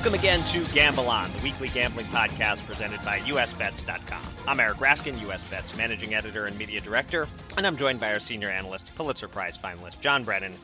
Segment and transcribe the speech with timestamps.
[0.00, 4.22] Welcome again to Gamble On, the weekly gambling podcast presented by USBets.com.
[4.48, 8.48] I'm Eric Raskin, USBets managing editor and media director, and I'm joined by our senior
[8.48, 10.54] analyst, Pulitzer Prize finalist John Brennan.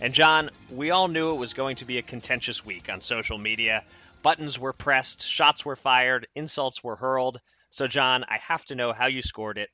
[0.00, 3.36] And John, we all knew it was going to be a contentious week on social
[3.36, 3.84] media.
[4.22, 7.38] Buttons were pressed, shots were fired, insults were hurled.
[7.68, 9.68] So, John, I have to know how you scored it.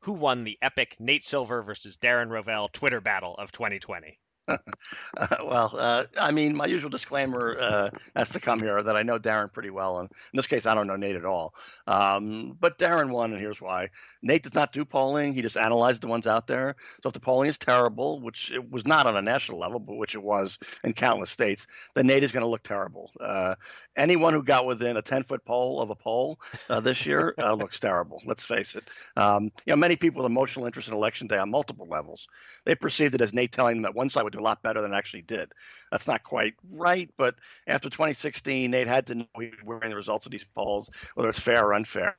[0.00, 4.18] Who won the epic Nate Silver versus Darren Rovell Twitter battle of 2020?
[5.44, 9.18] well, uh, I mean, my usual disclaimer uh, has to come here that I know
[9.18, 11.54] Darren pretty well, and in this case, I don't know Nate at all.
[11.86, 13.90] Um, but Darren won, and here's why:
[14.22, 16.76] Nate does not do polling; he just analyzes the ones out there.
[17.02, 19.96] So if the polling is terrible, which it was not on a national level, but
[19.96, 23.10] which it was in countless states, then Nate is going to look terrible.
[23.20, 23.54] Uh,
[23.96, 26.38] anyone who got within a 10 foot pole of a poll
[26.70, 28.22] uh, this year uh, looks terrible.
[28.24, 28.88] Let's face it.
[29.16, 32.28] Um, you know, many people with emotional interest in election day on multiple levels,
[32.64, 34.80] they perceived it as Nate telling them that one side would do a lot better
[34.80, 35.52] than it actually did.
[35.90, 37.34] That's not quite right, but
[37.66, 41.28] after 2016, they'd had to know he was wearing the results of these polls, whether
[41.28, 42.16] it's fair or unfair.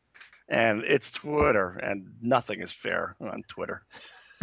[0.48, 3.84] And it's Twitter, and nothing is fair on Twitter.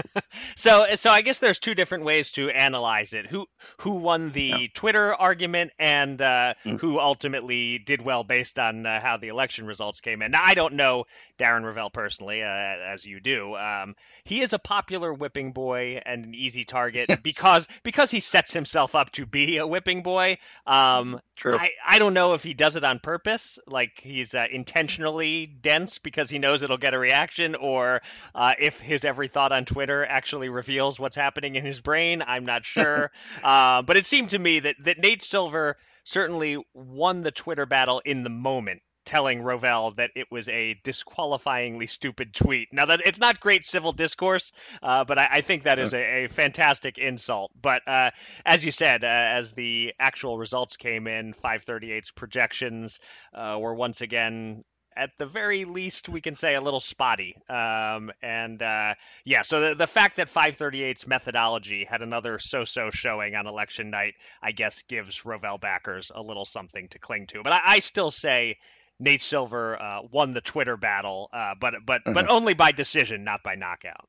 [0.57, 3.27] so so I guess there's two different ways to analyze it.
[3.27, 3.47] Who
[3.79, 4.67] who won the yeah.
[4.75, 6.81] Twitter argument and uh, mm.
[6.81, 10.31] who ultimately did well based on uh, how the election results came in.
[10.31, 11.05] Now I don't know
[11.39, 13.55] Darren Rovell personally, uh, as you do.
[13.57, 17.21] Um, he is a popular whipping boy and an easy target yes.
[17.23, 20.39] because because he sets himself up to be a whipping boy.
[20.67, 21.57] Um, True.
[21.57, 25.99] I, I don't know if he does it on purpose, like he's uh, intentionally dense
[25.99, 28.01] because he knows it'll get a reaction, or
[28.35, 32.23] uh, if his every thought on Twitter actually reveals what's happening in his brain.
[32.27, 33.11] I'm not sure.
[33.45, 38.01] uh, but it seemed to me that, that Nate Silver certainly won the Twitter battle
[38.05, 42.69] in the moment telling Rovell that it was a disqualifyingly stupid tweet.
[42.73, 44.53] Now that it's not great civil discourse,
[44.83, 47.53] uh, but I, I, think that is a, a fantastic insult.
[47.61, 48.11] But uh,
[48.45, 52.99] as you said, uh, as the actual results came in, 538's projections
[53.33, 54.65] uh, were once again
[54.97, 57.37] at the very least, we can say a little spotty.
[57.49, 63.35] Um, and uh, yeah, so the, the fact that 538's methodology had another so-so showing
[63.35, 67.43] on election night, I guess, gives Rovell backers a little something to cling to.
[67.43, 68.57] But I, I still say
[68.99, 73.43] Nate Silver uh, won the Twitter battle, uh, but but but only by decision, not
[73.43, 74.09] by knockout.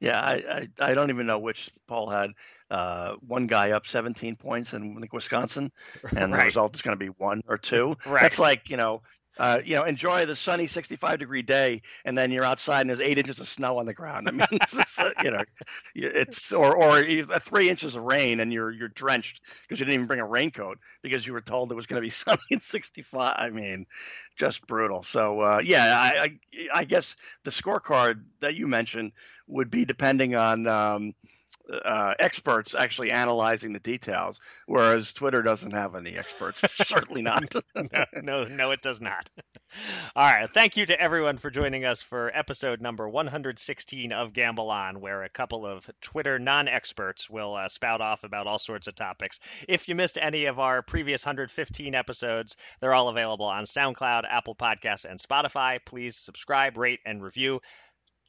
[0.00, 2.30] Yeah, I, I, I don't even know which poll had
[2.70, 5.70] uh, one guy up 17 points in like Wisconsin,
[6.16, 6.40] and right.
[6.40, 7.96] the result is going to be one or two.
[8.06, 8.22] Right.
[8.22, 9.02] That's like you know
[9.38, 13.00] uh, you know, enjoy the sunny 65 degree day, and then you're outside and there's
[13.00, 14.28] eight inches of snow on the ground.
[14.28, 15.42] I mean, it's, uh, you know,
[15.94, 17.04] it's or or
[17.40, 20.78] three inches of rain and you're you're drenched because you didn't even bring a raincoat
[21.02, 23.34] because you were told it was going to be sunny in 65.
[23.36, 23.86] I mean,
[24.36, 25.02] just brutal.
[25.02, 29.12] So uh, yeah, I, I, I guess the scorecard that you mentioned
[29.48, 30.66] would be depending on.
[30.66, 31.14] Um,
[31.70, 36.62] uh, experts actually analyzing the details, whereas Twitter doesn't have any experts.
[36.86, 37.54] Certainly not.
[37.74, 39.28] no, no, no, it does not.
[40.16, 40.48] All right.
[40.52, 45.22] Thank you to everyone for joining us for episode number 116 of Gamble On, where
[45.22, 49.40] a couple of Twitter non experts will uh, spout off about all sorts of topics.
[49.68, 54.54] If you missed any of our previous 115 episodes, they're all available on SoundCloud, Apple
[54.54, 55.78] Podcasts, and Spotify.
[55.84, 57.60] Please subscribe, rate, and review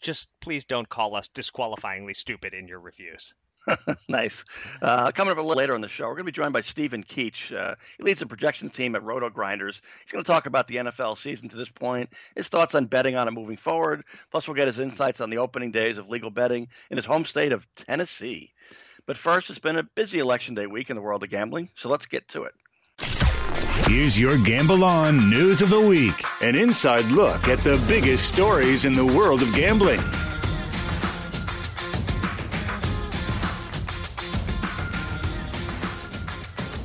[0.05, 3.33] just please don't call us disqualifyingly stupid in your reviews.
[4.07, 4.45] nice.
[4.79, 6.61] Uh, coming up a little later on the show, we're going to be joined by
[6.61, 7.51] Stephen Keech.
[7.51, 9.81] Uh, he leads the projections team at Roto Grinders.
[10.03, 13.15] He's going to talk about the NFL season to this point, his thoughts on betting
[13.15, 14.03] on it moving forward.
[14.29, 17.25] Plus, we'll get his insights on the opening days of legal betting in his home
[17.25, 18.53] state of Tennessee.
[19.07, 21.89] But first, it's been a busy election day week in the world of gambling, so
[21.89, 22.53] let's get to it.
[23.83, 28.86] Here's your Gamble On News of the Week an inside look at the biggest stories
[28.86, 30.00] in the world of gambling.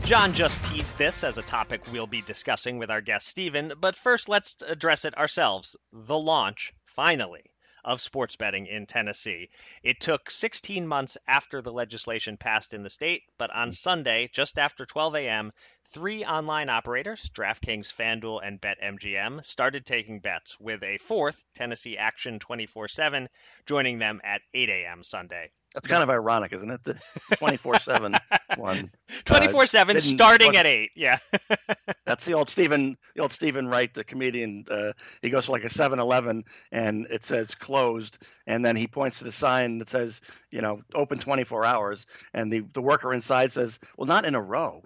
[0.04, 3.96] John just teased this as a topic we'll be discussing with our guest Stephen, but
[3.96, 5.76] first let's address it ourselves.
[5.92, 7.49] The launch, finally,
[7.84, 9.50] of sports betting in Tennessee.
[9.82, 14.58] It took 16 months after the legislation passed in the state, but on Sunday, just
[14.58, 15.52] after 12 a.m.,
[15.84, 22.38] three online operators, DraftKings, FanDuel, and BetMGM, started taking bets, with a fourth, Tennessee Action
[22.38, 23.28] 24 7,
[23.66, 25.02] joining them at 8 a.m.
[25.02, 25.50] Sunday.
[25.74, 26.82] That's kind of ironic, isn't it?
[26.82, 26.98] The
[27.36, 28.14] 24 7
[28.56, 28.90] one.
[29.24, 30.90] 24 uh, 7 starting at 8.
[30.96, 31.18] Yeah.
[32.06, 34.64] that's the old Stephen, the old Steven Wright, the comedian.
[34.68, 38.18] Uh, he goes to like a 7 Eleven and it says closed.
[38.48, 40.20] And then he points to the sign that says,
[40.50, 42.04] you know, open 24 hours.
[42.34, 44.82] And the, the worker inside says, well, not in a row.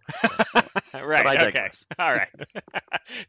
[0.92, 1.42] right.
[1.42, 1.70] Okay.
[1.98, 2.28] All right.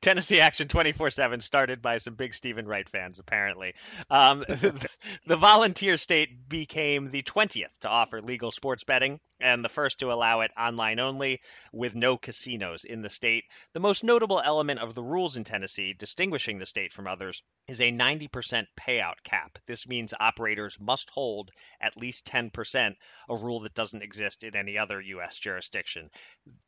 [0.01, 3.75] Tennessee Action 24 7 started by some big Steven Wright fans, apparently.
[4.09, 9.69] Um, the volunteer state became the 20 20th to offer legal sports betting and the
[9.69, 11.41] first to allow it online only
[11.73, 13.43] with no casinos in the state.
[13.73, 17.81] The most notable element of the rules in Tennessee, distinguishing the state from others, is
[17.81, 19.59] a 90% payout cap.
[19.65, 21.51] This means operators must hold
[21.81, 22.95] at least 10%,
[23.29, 25.37] a rule that doesn't exist in any other U.S.
[25.37, 26.09] jurisdiction.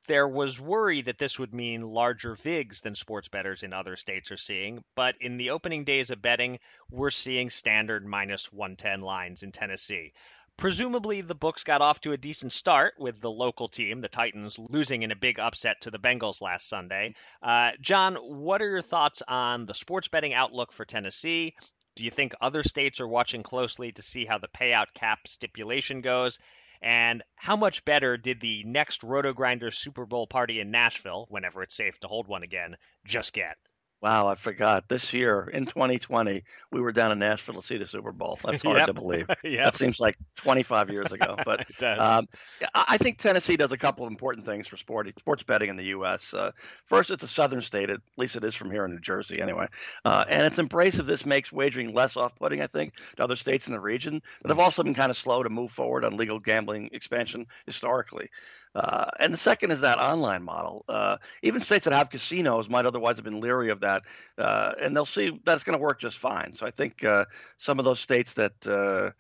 [0.08, 4.32] There was worry that this would mean larger VIGs than sports bettors in other states
[4.32, 6.60] are seeing, but in the opening days of betting,
[6.90, 10.14] we're seeing standard minus 110 lines in Tennessee.
[10.58, 14.58] Presumably, the books got off to a decent start with the local team, the Titans,
[14.58, 17.14] losing in a big upset to the Bengals last Sunday.
[17.44, 21.54] Uh, John, what are your thoughts on the sports betting outlook for Tennessee?
[21.96, 26.02] Do you think other states are watching closely to see how the payout cap stipulation
[26.02, 26.40] goes?
[26.82, 31.62] And how much better did the next Roto Grinder Super Bowl party in Nashville, whenever
[31.62, 33.58] it's safe to hold one again, just get?
[34.00, 34.88] Wow, I forgot.
[34.88, 38.38] This year in 2020, we were down in Nashville to see the Super Bowl.
[38.44, 38.88] That's hard yep.
[38.88, 39.26] to believe.
[39.44, 39.66] yep.
[39.66, 41.36] That seems like 25 years ago.
[41.48, 42.02] But it does.
[42.02, 42.28] Um,
[42.76, 45.86] I think Tennessee does a couple of important things for sport, sports betting in the
[45.86, 46.34] U.S.
[46.34, 46.52] Uh,
[46.88, 47.90] first, it's a southern state.
[47.90, 49.68] At least it is from here in New Jersey, anyway.
[50.04, 53.68] Uh, and its embrace of this makes wagering less off-putting, I think, to other states
[53.68, 56.40] in the region that have also been kind of slow to move forward on legal
[56.40, 58.30] gambling expansion historically.
[58.78, 60.86] Uh, and the second is that online model.
[60.88, 64.04] Uh, even states that have casinos might otherwise have been leery of that,
[64.38, 66.54] uh, and they'll see that it's going to work just fine.
[66.54, 67.26] So I think uh,
[67.58, 69.12] some of those states that uh,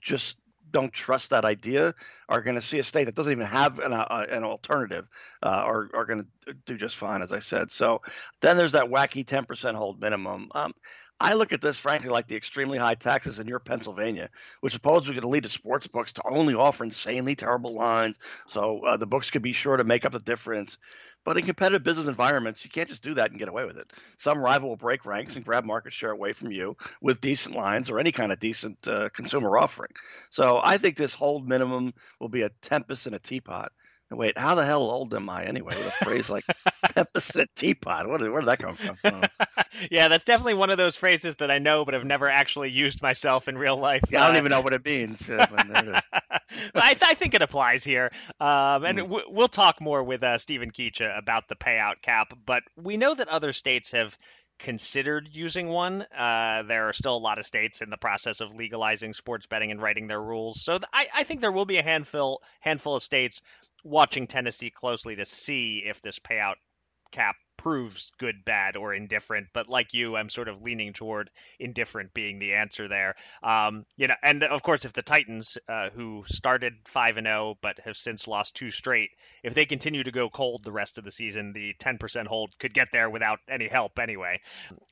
[0.00, 0.36] just
[0.70, 1.94] don't trust that idea
[2.28, 5.08] are going to see a state that doesn't even have an, uh, an alternative
[5.42, 7.70] uh, are, are going to do just fine, as I said.
[7.70, 8.02] So
[8.42, 10.50] then there's that wacky 10% hold minimum.
[10.54, 10.74] Um,
[11.20, 14.30] I look at this, frankly, like the extremely high taxes in your Pennsylvania,
[14.60, 18.80] which supposedly going to lead to sports books to only offer insanely terrible lines, so
[18.84, 20.78] uh, the books could be sure to make up the difference.
[21.24, 23.92] But in competitive business environments, you can't just do that and get away with it.
[24.16, 27.90] Some rival will break ranks and grab market share away from you with decent lines
[27.90, 29.90] or any kind of decent uh, consumer offering.
[30.30, 33.72] So I think this hold minimum will be a tempest in a teapot.
[34.10, 35.74] Wait, how the hell old am I anyway?
[35.76, 36.44] With a phrase like
[36.94, 38.96] "tempest teapot," where did, where did that come from?
[39.90, 43.02] yeah, that's definitely one of those phrases that I know, but have never actually used
[43.02, 44.02] myself in real life.
[44.10, 45.28] Yeah, I don't uh, even know what it means.
[45.28, 45.38] It
[46.74, 49.02] I, th- I, think it applies here, um, and mm.
[49.02, 52.32] w- we'll talk more with uh, Stephen Keech about the payout cap.
[52.46, 54.16] But we know that other states have
[54.58, 56.02] considered using one.
[56.02, 59.70] Uh, there are still a lot of states in the process of legalizing sports betting
[59.70, 60.60] and writing their rules.
[60.60, 63.40] So th- I, I, think there will be a handful handful of states
[63.84, 66.56] watching Tennessee closely to see if this payout
[67.12, 69.48] cap proves good, bad, or indifferent.
[69.52, 73.16] But like you, I'm sort of leaning toward indifferent being the answer there.
[73.42, 77.58] Um, you know, and of course, if the Titans, uh, who started five and zero
[77.60, 79.10] but have since lost two straight,
[79.42, 82.72] if they continue to go cold the rest of the season, the 10% hold could
[82.72, 84.40] get there without any help anyway.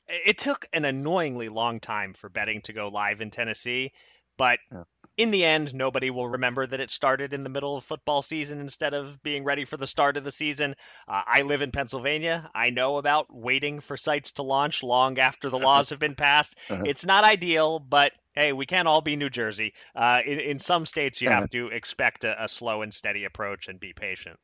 [0.07, 3.93] It took an annoyingly long time for betting to go live in Tennessee,
[4.37, 4.59] but.
[4.71, 4.83] Yeah
[5.17, 8.59] in the end, nobody will remember that it started in the middle of football season
[8.59, 10.75] instead of being ready for the start of the season.
[11.07, 12.49] Uh, I live in Pennsylvania.
[12.53, 16.55] I know about waiting for sites to launch long after the laws have been passed.
[16.69, 16.83] Uh-huh.
[16.85, 19.73] It's not ideal, but hey, we can't all be New Jersey.
[19.95, 21.41] Uh, in, in, some states, you uh-huh.
[21.41, 24.37] have to expect a, a slow and steady approach and be patient.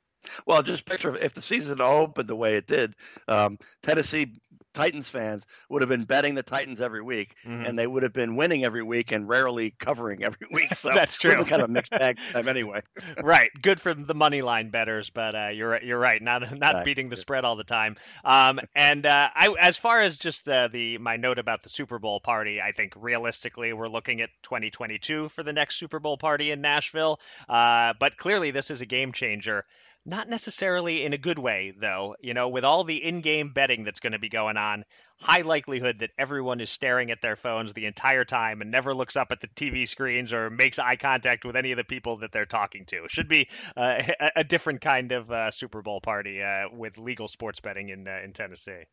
[0.46, 2.96] Well, just picture if the season opened the way it did,
[3.28, 4.40] um, Tennessee
[4.74, 7.66] Titans fans would have been betting the Titans every week, mm-hmm.
[7.66, 10.64] and they would have been winning every week and rarely covering every week.
[10.84, 11.46] So that's true.
[11.46, 12.82] Kind of mixed bag time anyway.
[13.22, 13.50] right.
[13.62, 16.22] Good for the money line betters, but uh, you're you're right.
[16.22, 16.84] Not not exactly.
[16.84, 17.96] beating the spread all the time.
[18.26, 22.00] Um, and uh, I, as far as just the the my note about the Super
[22.00, 26.52] Bowl party, I think realistically we're looking at 2022 for the next Super Bowl party
[26.52, 27.20] in Nashville.
[27.48, 29.64] Uh, but clearly this is a game changer.
[30.06, 32.16] Not necessarily in a good way, though.
[32.20, 34.84] You know, with all the in game betting that's going to be going on,
[35.22, 39.16] high likelihood that everyone is staring at their phones the entire time and never looks
[39.16, 42.34] up at the TV screens or makes eye contact with any of the people that
[42.34, 43.06] they're talking to.
[43.08, 43.98] Should be uh,
[44.36, 48.20] a different kind of uh, Super Bowl party uh, with legal sports betting in, uh,
[48.24, 48.84] in Tennessee.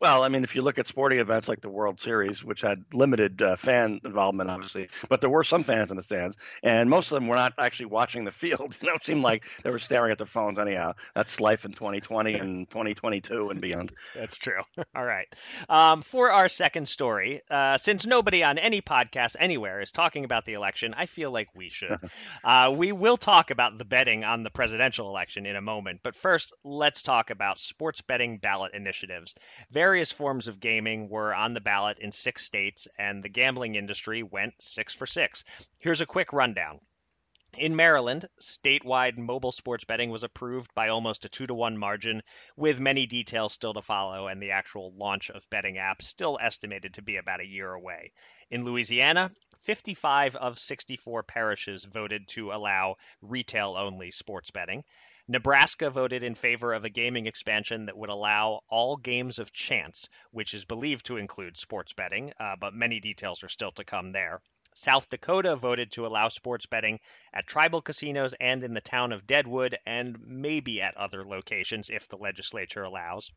[0.00, 2.84] Well, I mean, if you look at sporting events like the World Series, which had
[2.92, 7.10] limited uh, fan involvement, obviously, but there were some fans in the stands, and most
[7.10, 8.76] of them were not actually watching the field.
[8.80, 10.94] You know, it seemed like they were staring at their phones anyhow.
[11.16, 13.92] That's life in 2020 and 2022 and beyond.
[14.14, 14.60] That's true.
[14.94, 15.26] All right.
[15.68, 20.44] Um, for our second story, uh, since nobody on any podcast anywhere is talking about
[20.44, 21.98] the election, I feel like we should.
[22.44, 26.14] uh, we will talk about the betting on the presidential election in a moment, but
[26.14, 29.34] first, let's talk about sports betting ballot initiatives.
[29.72, 33.74] Very various forms of gaming were on the ballot in six states, and the gambling
[33.74, 35.44] industry went six for six.
[35.78, 36.80] Here's a quick rundown.
[37.56, 42.22] In Maryland, statewide mobile sports betting was approved by almost a two to one margin,
[42.54, 46.92] with many details still to follow, and the actual launch of betting apps still estimated
[46.92, 48.12] to be about a year away.
[48.50, 54.84] In Louisiana, 55 of 64 parishes voted to allow retail only sports betting.
[55.30, 60.08] Nebraska voted in favor of a gaming expansion that would allow all games of chance,
[60.30, 64.12] which is believed to include sports betting, uh, but many details are still to come
[64.12, 64.40] there.
[64.74, 66.98] South Dakota voted to allow sports betting
[67.34, 72.08] at tribal casinos and in the town of Deadwood, and maybe at other locations if
[72.08, 73.30] the legislature allows.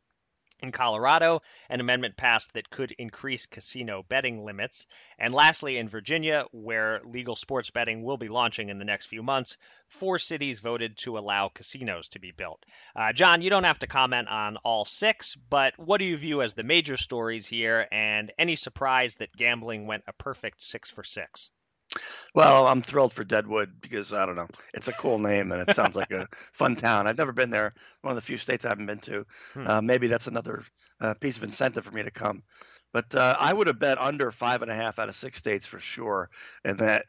[0.62, 4.86] In Colorado, an amendment passed that could increase casino betting limits.
[5.18, 9.24] And lastly, in Virginia, where legal sports betting will be launching in the next few
[9.24, 12.64] months, four cities voted to allow casinos to be built.
[12.96, 16.44] Uh, John, you don't have to comment on all six, but what do you view
[16.44, 21.04] as the major stories here, and any surprise that gambling went a perfect six for
[21.04, 21.50] six?
[22.34, 25.76] Well, I'm thrilled for Deadwood because I don't know, it's a cool name and it
[25.76, 27.08] sounds like a fun town.
[27.08, 27.74] I've never been there.
[28.02, 29.26] One of the few states I haven't been to.
[29.54, 29.68] Hmm.
[29.68, 30.64] Uh, maybe that's another
[31.02, 32.44] uh, piece of incentive for me to come.
[32.94, 35.66] But uh, I would have bet under five and a half out of six states
[35.66, 36.30] for sure.
[36.66, 37.06] And that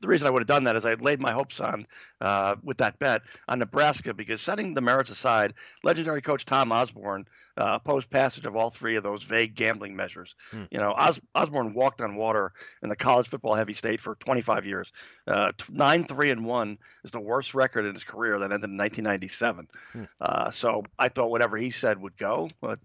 [0.00, 1.86] the reason I would have done that is I laid my hopes on
[2.20, 7.26] uh, with that bet on Nebraska because setting the merits aside, legendary coach Tom Osborne
[7.56, 10.34] uh, opposed passage of all three of those vague gambling measures.
[10.50, 10.64] Hmm.
[10.70, 14.64] You know, Os- Osborne walked on water in the college football heavy state for 25
[14.64, 14.92] years.
[15.26, 18.78] Uh, nine three and one is the worst record in his career that ended in
[18.78, 19.68] 1997.
[19.92, 20.04] Hmm.
[20.20, 22.80] Uh, so I thought whatever he said would go, but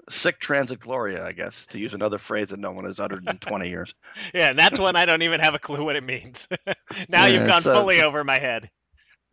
[0.00, 3.26] uh, sic transit gloria, I guess, to use another phrase that no one has uttered
[3.28, 3.94] in 20 years.
[4.34, 6.48] yeah, and that's one I don't even have a clue what it means.
[7.08, 8.70] now yeah, you've gone fully uh, over my head.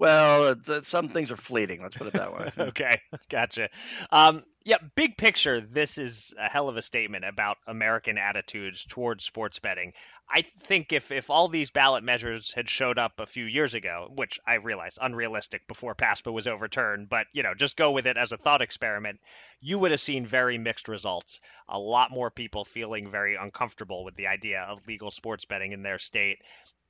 [0.01, 1.83] Well, some things are fleeting.
[1.83, 2.49] Let's put it that way.
[2.69, 3.69] okay, gotcha.
[4.11, 9.23] Um, yeah, big picture, this is a hell of a statement about American attitudes towards
[9.23, 9.93] sports betting.
[10.27, 14.09] I think if if all these ballot measures had showed up a few years ago,
[14.15, 18.17] which I realize unrealistic before PASPA was overturned, but you know, just go with it
[18.17, 19.19] as a thought experiment,
[19.59, 21.39] you would have seen very mixed results.
[21.69, 25.83] A lot more people feeling very uncomfortable with the idea of legal sports betting in
[25.83, 26.39] their state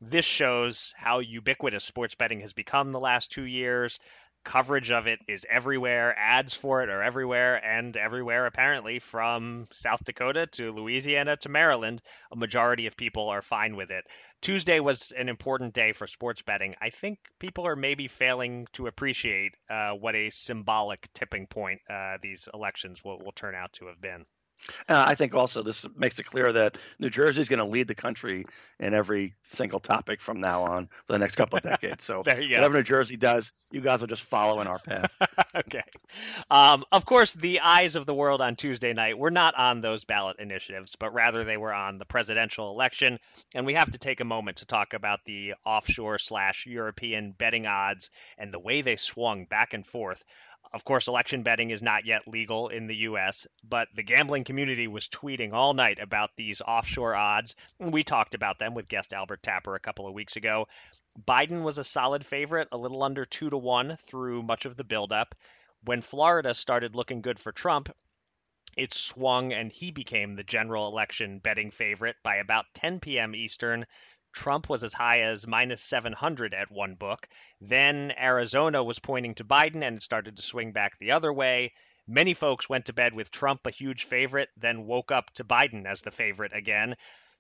[0.01, 3.99] this shows how ubiquitous sports betting has become the last two years.
[4.43, 6.15] Coverage of it is everywhere.
[6.17, 12.01] Ads for it are everywhere, and everywhere apparently from South Dakota to Louisiana to Maryland.
[12.31, 14.03] A majority of people are fine with it.
[14.41, 16.73] Tuesday was an important day for sports betting.
[16.81, 22.17] I think people are maybe failing to appreciate uh, what a symbolic tipping point uh,
[22.23, 24.25] these elections will, will turn out to have been.
[24.87, 27.87] Uh, I think also this makes it clear that New Jersey is going to lead
[27.87, 28.45] the country
[28.79, 32.03] in every single topic from now on for the next couple of decades.
[32.03, 35.11] So whatever New Jersey does, you guys will just follow in our path.
[35.55, 35.83] okay.
[36.49, 40.03] Um, of course, the eyes of the world on Tuesday night were not on those
[40.03, 43.19] ballot initiatives, but rather they were on the presidential election.
[43.55, 47.65] And we have to take a moment to talk about the offshore slash European betting
[47.65, 50.23] odds and the way they swung back and forth.
[50.73, 54.87] Of course, election betting is not yet legal in the US, but the gambling community
[54.87, 57.55] was tweeting all night about these offshore odds.
[57.77, 60.67] We talked about them with guest Albert Tapper a couple of weeks ago.
[61.27, 64.85] Biden was a solid favorite, a little under 2 to 1 through much of the
[64.85, 65.35] buildup.
[65.83, 67.89] When Florida started looking good for Trump,
[68.77, 73.35] it swung and he became the general election betting favorite by about 10 p.m.
[73.35, 73.85] Eastern
[74.33, 77.27] Trump was as high as minus 700 at one book.
[77.59, 81.73] Then Arizona was pointing to Biden and it started to swing back the other way.
[82.07, 85.85] Many folks went to bed with Trump a huge favorite, then woke up to Biden
[85.85, 86.95] as the favorite again.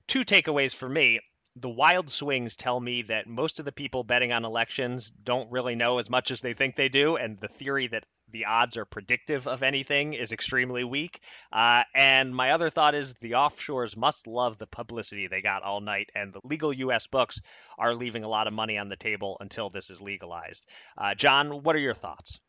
[0.07, 1.19] Two takeaways for me.
[1.55, 5.75] The wild swings tell me that most of the people betting on elections don't really
[5.75, 8.85] know as much as they think they do, and the theory that the odds are
[8.85, 11.19] predictive of anything is extremely weak.
[11.51, 15.81] Uh, and my other thought is the offshores must love the publicity they got all
[15.81, 17.07] night, and the legal U.S.
[17.07, 17.39] books
[17.77, 20.65] are leaving a lot of money on the table until this is legalized.
[20.97, 22.39] Uh, John, what are your thoughts?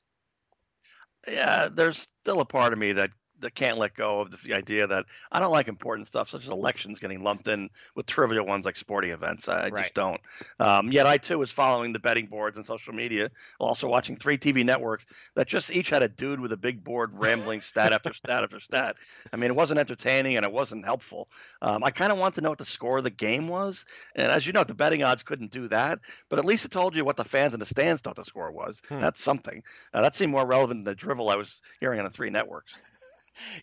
[1.29, 3.11] Yeah, there's still a part of me that
[3.43, 6.49] that can't let go of the idea that I don't like important stuff such as
[6.49, 9.49] elections getting lumped in with trivial ones like sporting events.
[9.49, 9.83] I, Right.
[9.83, 10.21] just don't.
[10.59, 13.31] Um, yet I too was following the betting boards and social media,
[13.61, 17.11] also watching three TV networks that just each had a dude with a big board
[17.15, 18.97] rambling stat after stat after stat.
[19.33, 21.29] I mean, it wasn't entertaining and it wasn't helpful.
[21.61, 23.85] Um, I kind of wanted to know what the score of the game was,
[24.15, 25.99] and as you know, the betting odds couldn't do that.
[26.29, 28.51] But at least it told you what the fans in the stands thought the score
[28.53, 28.83] was.
[28.89, 29.01] Hmm.
[29.01, 29.63] That's something.
[29.93, 32.77] Uh, that seemed more relevant than the drivel I was hearing on the three networks.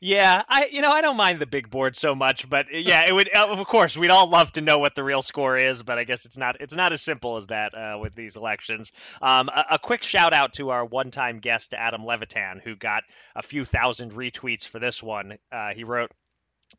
[0.01, 3.05] Yeah, I you know I don't mind the big board so much, but uh, yeah,
[3.07, 5.97] it would of course we'd all love to know what the real score is, but
[5.97, 8.91] I guess it's not it's not as simple as that uh, with these elections.
[9.21, 13.03] Um, a, a quick shout out to our one time guest Adam Levitan, who got
[13.35, 15.37] a few thousand retweets for this one.
[15.51, 16.11] Uh, he wrote.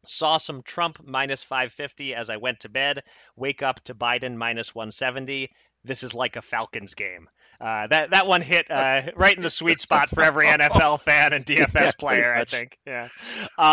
[0.06, 3.02] Saw some Trump minus 550 as I went to bed.
[3.34, 5.50] Wake up to Biden minus 170.
[5.84, 7.28] This is like a Falcons game.
[7.60, 11.32] Uh, that that one hit uh, right in the sweet spot for every NFL fan
[11.32, 12.78] and DFS Yeah, player, I think.
[12.86, 13.08] Yeah.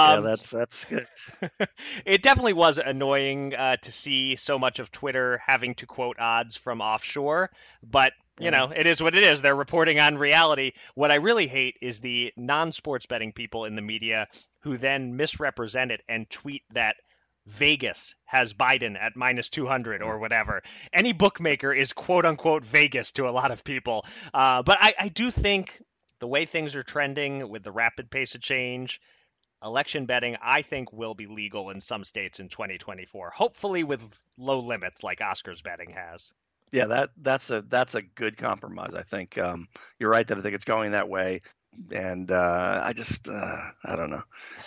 [0.04, 1.08] yeah, Um, that's that's good.
[2.06, 6.56] it definitely was annoying uh, to see so much of Twitter having to quote odds
[6.56, 7.50] from offshore,
[7.84, 9.42] but you know, it is what it is.
[9.42, 10.74] They're reporting on reality.
[10.96, 14.28] What I really hate is the non-sports betting people in the media
[14.62, 16.96] who then misrepresent it and tweet that
[17.48, 20.62] Vegas has Biden at minus 200 or whatever.
[20.94, 24.06] Any bookmaker is quote unquote Vegas to a lot of people.
[24.34, 25.82] Uh, but I, I do think
[26.20, 29.00] the way things are trending with the rapid pace of change,
[29.64, 33.32] election betting, I think, will be legal in some states in 2024.
[33.32, 34.04] Hopefully, with
[34.38, 36.34] low limits like Oscars betting has.
[36.72, 38.94] Yeah, that that's a that's a good compromise.
[38.94, 41.42] I think um, you're right that I think it's going that way,
[41.92, 44.24] and uh, I just uh, I don't know,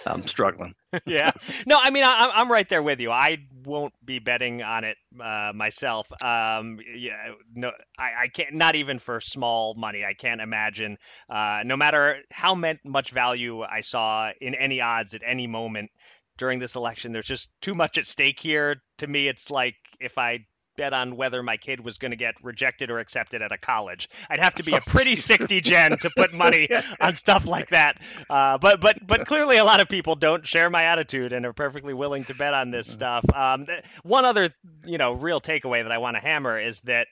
[0.07, 0.75] I'm struggling.
[1.07, 1.31] yeah.
[1.67, 3.11] No, I mean, I, I'm right there with you.
[3.11, 6.11] I won't be betting on it uh, myself.
[6.23, 8.55] Um, yeah, no, I, I can't.
[8.55, 10.05] Not even for small money.
[10.05, 10.99] I can't imagine.
[11.29, 15.91] Uh, no matter how much value I saw in any odds at any moment
[16.39, 18.83] during this election, there's just too much at stake here.
[18.99, 20.47] To me, it's like if I
[20.81, 24.09] bet on whether my kid was going to get rejected or accepted at a college.
[24.31, 28.01] I'd have to be a pretty sick degen to put money on stuff like that.
[28.31, 31.53] Uh, but but but clearly, a lot of people don't share my attitude and are
[31.53, 33.27] perfectly willing to bet on this stuff.
[33.35, 33.67] Um,
[34.05, 34.49] one other
[34.87, 37.09] you know real takeaway that I want to hammer is that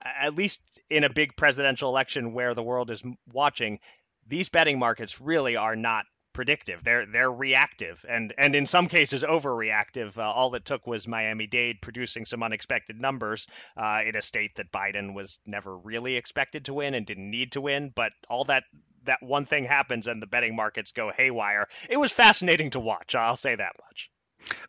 [0.00, 3.02] at least in a big presidential election where the world is
[3.32, 3.80] watching,
[4.28, 6.04] these betting markets really are not
[6.38, 6.84] predictive.
[6.84, 10.16] They're they're reactive and and in some cases overreactive.
[10.16, 14.54] Uh, all it took was Miami Dade producing some unexpected numbers uh, in a state
[14.54, 17.90] that Biden was never really expected to win and didn't need to win.
[17.92, 18.62] But all that
[19.06, 21.66] that one thing happens and the betting markets go haywire.
[21.90, 23.16] It was fascinating to watch.
[23.16, 24.08] I'll say that much.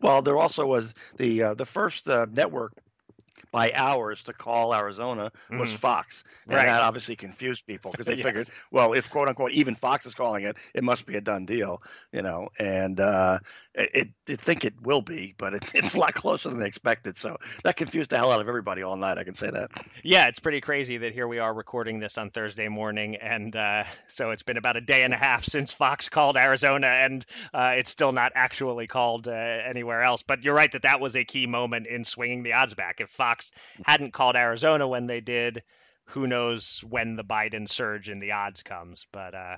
[0.02, 2.74] Well, there also was the uh, the first uh, network
[3.52, 5.78] by hours to call Arizona was Mhm.
[5.78, 6.66] Fox, and Right.
[6.66, 8.24] that obviously confused people because they Yes.
[8.26, 11.46] figured, well, if quote unquote even Fox is calling it, it must be a done
[11.46, 12.50] deal, you know.
[12.60, 13.40] And uh,
[13.74, 17.16] it, it, think it will be, but it, it's a lot closer than they expected.
[17.16, 19.18] So that confused the hell out of everybody all night.
[19.18, 19.72] I can say that.
[20.04, 23.84] Yeah, it's pretty crazy that here we are recording this on Thursday morning, and uh,
[24.08, 27.72] so it's been about a day and a half since Fox called Arizona, and uh,
[27.78, 30.24] it's still not actually called uh, anywhere else.
[30.24, 33.02] But you're right that that was a key moment in swinging the odds back.
[33.02, 33.52] If Fox
[33.84, 35.62] hadn't called Arizona when they did,
[36.06, 39.06] who knows when the Biden surge in the odds comes?
[39.12, 39.58] But uh,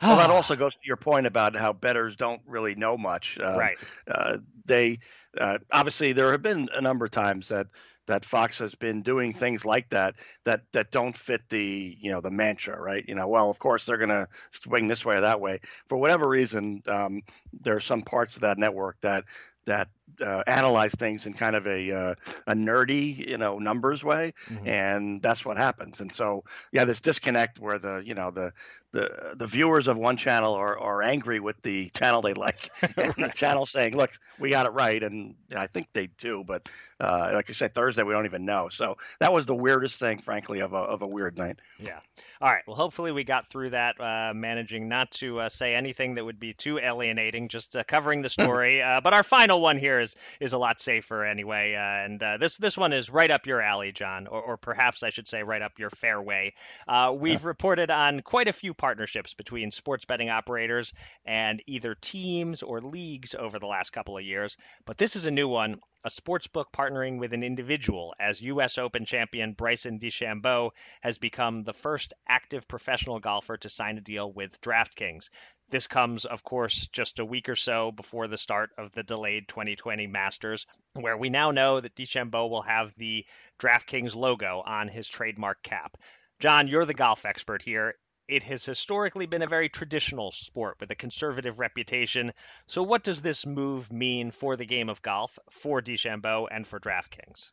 [0.00, 3.36] Well, that also goes to your point about how betters don't really know much.
[3.42, 3.78] Um, right.
[4.08, 5.00] uh, they
[5.36, 7.66] uh, obviously there have been a number of times that
[8.06, 10.14] that Fox has been doing things like that
[10.44, 13.04] that that don't fit the you know the mantra, right?
[13.08, 15.98] You know, well, of course they're going to swing this way or that way for
[15.98, 16.82] whatever reason.
[16.86, 17.22] Um,
[17.60, 19.24] there are some parts of that network that
[19.66, 19.88] that
[20.20, 22.14] uh, analyze things in kind of a uh,
[22.46, 24.66] a nerdy, you know, numbers way, Mhm.
[24.68, 26.00] and that's what happens.
[26.00, 28.52] And so, yeah, this disconnect where the you know the
[28.92, 33.12] the the viewers of one channel are, are angry with the channel they like, and
[33.16, 36.68] the channel saying, "Look, we got it right," and I think they do, but
[37.00, 38.68] uh, like I said, Thursday we don't even know.
[38.70, 41.58] So that was the weirdest thing, frankly, of a of a weird night.
[41.78, 42.00] Yeah.
[42.40, 42.62] All right.
[42.66, 46.40] Well, hopefully we got through that, uh, managing not to uh, say anything that would
[46.40, 48.82] be too alienating, just uh, covering the story.
[48.82, 52.36] uh, but our final one here is is a lot safer anyway, uh, and uh,
[52.38, 55.42] this this one is right up your alley, John, or, or perhaps I should say
[55.42, 56.54] right up your fairway.
[56.86, 60.92] Uh, we've reported on quite a few partnerships between sports betting operators
[61.24, 64.56] and either teams or leagues over the last couple of years,
[64.86, 68.78] but this is a new one a sports book partnering with an individual as U.S.
[68.78, 74.32] Open champion Bryson DeChambeau has become the first active professional golfer to sign a deal
[74.32, 75.28] with DraftKings.
[75.70, 79.48] This comes, of course, just a week or so before the start of the delayed
[79.48, 83.26] 2020 Masters, where we now know that DeChambeau will have the
[83.58, 85.96] DraftKings logo on his trademark cap.
[86.40, 87.94] John, you're the golf expert here
[88.28, 92.32] it has historically been a very traditional sport with a conservative reputation.
[92.66, 96.78] So, what does this move mean for the game of golf, for DeChambeau, and for
[96.78, 97.50] DraftKings?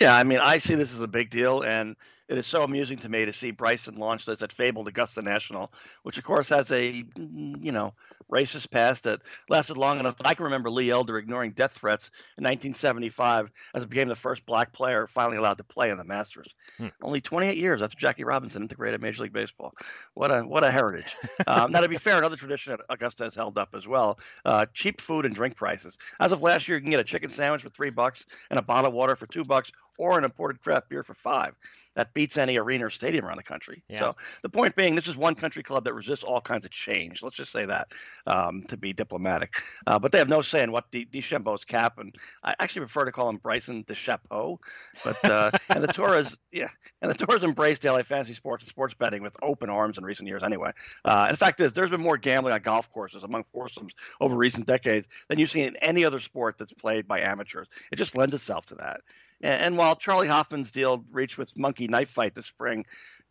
[0.00, 1.96] Yeah, I mean, I see this as a big deal, and
[2.32, 5.70] it is so amusing to me to see Bryson launch this at fabled Augusta National,
[6.02, 7.92] which of course has a you know
[8.32, 12.10] racist past that lasted long enough that I can remember Lee Elder ignoring death threats
[12.38, 16.04] in 1975 as it became the first black player finally allowed to play in the
[16.04, 16.54] Masters.
[16.78, 16.88] Hmm.
[17.02, 19.74] Only 28 years after Jackie Robinson integrated Major League Baseball.
[20.14, 21.14] What a what a heritage.
[21.46, 24.64] um, now to be fair, another tradition that Augusta has held up as well: uh,
[24.72, 25.98] cheap food and drink prices.
[26.18, 28.62] As of last year, you can get a chicken sandwich for three bucks and a
[28.62, 31.54] bottle of water for two bucks, or an imported craft beer for five
[31.94, 33.82] that beats any arena or stadium around the country.
[33.88, 33.98] Yeah.
[33.98, 37.22] So the point being, this is one country club that resists all kinds of change.
[37.22, 37.88] Let's just say that
[38.26, 39.56] um, to be diplomatic.
[39.86, 43.04] Uh, but they have no say in what De- DeChambeau's cap, and I actually prefer
[43.04, 44.58] to call him Bryson DeChapeau.
[45.04, 46.68] But uh, and the tour is yeah,
[47.02, 50.04] and the tour has embraced daily fantasy sports and sports betting with open arms in
[50.04, 50.42] recent years.
[50.42, 50.70] Anyway,
[51.04, 55.08] uh, fact is, there's been more gambling on golf courses among foursomes over recent decades
[55.28, 57.66] than you've seen in any other sport that's played by amateurs.
[57.90, 59.00] It just lends itself to that.
[59.42, 62.86] And, and while Charley Hoffman's deal reached with Monkey Knife Fight this spring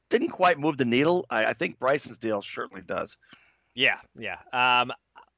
[0.10, 3.18] didn't quite move the needle, I, I think Bryson's deal certainly does.
[3.74, 4.38] Yeah, yeah.
[4.52, 4.92] Um,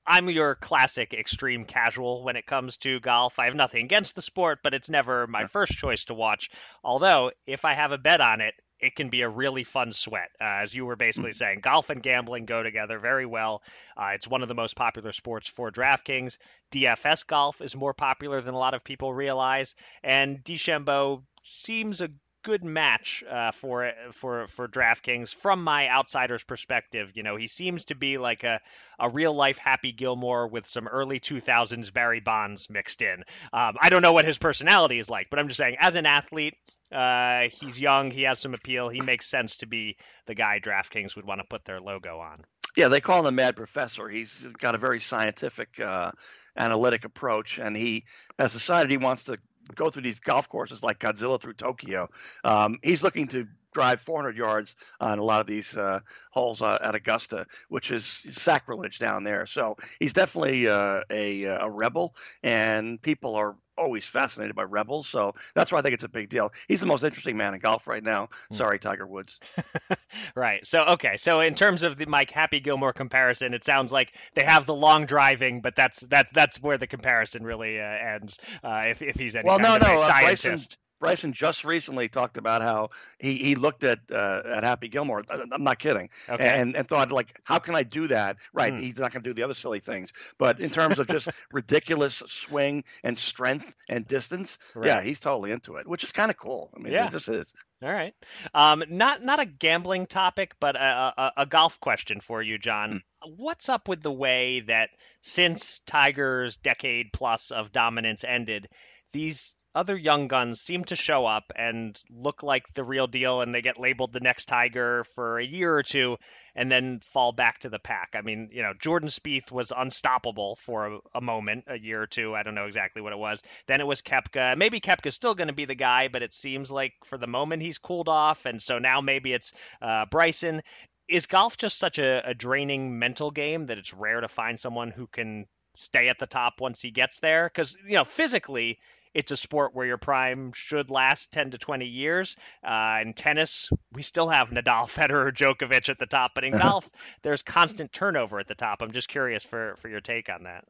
[0.06, 3.40] I'm your classic extreme casual when it comes to golf.
[3.40, 6.50] I have nothing against the sport, but it's never my first choice to watch.
[6.84, 10.30] Although, if I have a bet on it, it can be a really fun sweat.
[10.40, 11.36] Uh, as you were basically mm.
[11.36, 13.64] saying, golf and gambling go together very well.
[13.96, 16.38] Uh, it's one of the most popular sports for DraftKings.
[16.72, 22.10] DFS golf is more popular than a lot of people realize, and DeChambeau seems a
[22.44, 27.12] good match uh, for for for DraftKings from my outsider's perspective.
[27.16, 28.60] You know, he seems to be like a
[29.00, 33.24] a real life Happy Gilmore with some early 2000s Barry Bonds mixed in.
[33.54, 36.06] Um, I don't know what his personality is like, but I'm just saying, as an
[36.06, 36.56] athlete,
[36.94, 41.16] uh, he's young, he has some appeal, he makes sense to be the guy DraftKings
[41.16, 42.44] would want to put their logo on.
[42.76, 44.10] Yeah, they call him the Mad Professor.
[44.10, 46.12] He's got a very scientific, uh,
[46.58, 48.06] analytic approach, and he
[48.40, 49.38] has decided he wants to
[49.76, 52.10] go through these golf courses like Godzilla through Tokyo.
[52.44, 56.00] Um, he's looking to drive 400 yards on a lot of these uh,
[56.32, 59.46] holes uh, at Augusta, which is sacrilege down there.
[59.46, 65.08] So he's definitely uh, a, a rebel, and people are always fascinated by rebels.
[65.08, 66.52] So that's why I think it's a big deal.
[66.68, 68.30] He's the most interesting man in golf right now.
[68.50, 68.56] Hmm.
[68.56, 69.40] Sorry, Tiger Woods.
[70.36, 70.66] right.
[70.66, 71.18] So okay.
[71.18, 74.76] So in terms of the Mike Happy Gilmore comparison, it sounds like they have the
[74.76, 78.40] long driving, but that's that's that's where the comparison really uh, ends.
[78.64, 80.46] Uh, if if he's any well, kind no, of no, scientist.
[80.46, 85.22] Bryson, Bryson just recently talked about how he, he looked at uh, at Happy Gilmore.
[85.30, 86.48] I'm not kidding, okay.
[86.48, 88.38] and and thought like, how can I do that?
[88.54, 88.80] Right, hmm.
[88.80, 92.24] he's not going to do the other silly things, but in terms of just ridiculous
[92.26, 94.88] swing and strength and distance, right.
[94.88, 96.70] yeah, he's totally into it, which is kind of cool.
[96.74, 97.08] I mean, yeah.
[97.08, 97.54] it just is.
[97.84, 98.14] All right,
[98.54, 103.04] um, not not a gambling topic, but a, a, a golf question for you, John.
[103.22, 103.32] Hmm.
[103.36, 104.90] What's up with the way that
[105.20, 108.70] since Tiger's decade plus of dominance ended,
[109.12, 113.54] these other young guns seem to show up and look like the real deal and
[113.54, 116.18] they get labeled the next tiger for a year or two
[116.56, 118.14] and then fall back to the pack.
[118.16, 122.08] I mean, you know, Jordan Spieth was unstoppable for a, a moment, a year or
[122.08, 122.36] two.
[122.36, 123.42] I don't know exactly what it was.
[123.68, 124.56] Then it was Koepka.
[124.58, 127.64] Maybe Koepka's still going to be the guy, but it seems like for the moment
[127.64, 128.46] he's cooled off.
[128.46, 130.62] And so now maybe it's uh, Bryson.
[131.10, 134.92] Is golf just such a, a draining mental game that it's rare to find someone
[134.92, 137.50] who can stay at the top once he gets there?
[137.50, 138.78] Because, you know, physically,
[139.14, 142.36] it's a sport where your prime should last 10 to 20 years.
[142.64, 146.90] Uh, in tennis, we still have Nadal, Federer, Djokovic at the top, but in golf,
[147.22, 148.82] there's constant turnover at the top.
[148.82, 150.66] I'm just curious for, for your take on that.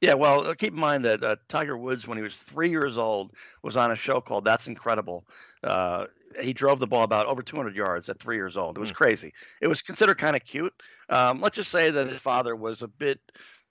[0.00, 2.98] Yeah, well, uh, keep in mind that uh, Tiger Woods, when he was three years
[2.98, 5.24] old, was on a show called That's Incredible.
[5.62, 6.06] Uh,
[6.40, 8.76] he drove the ball about over 200 yards at three years old.
[8.76, 8.96] It was mm.
[8.96, 9.32] crazy.
[9.62, 10.74] It was considered kind of cute.
[11.08, 13.18] Um, let's just say that his father was a bit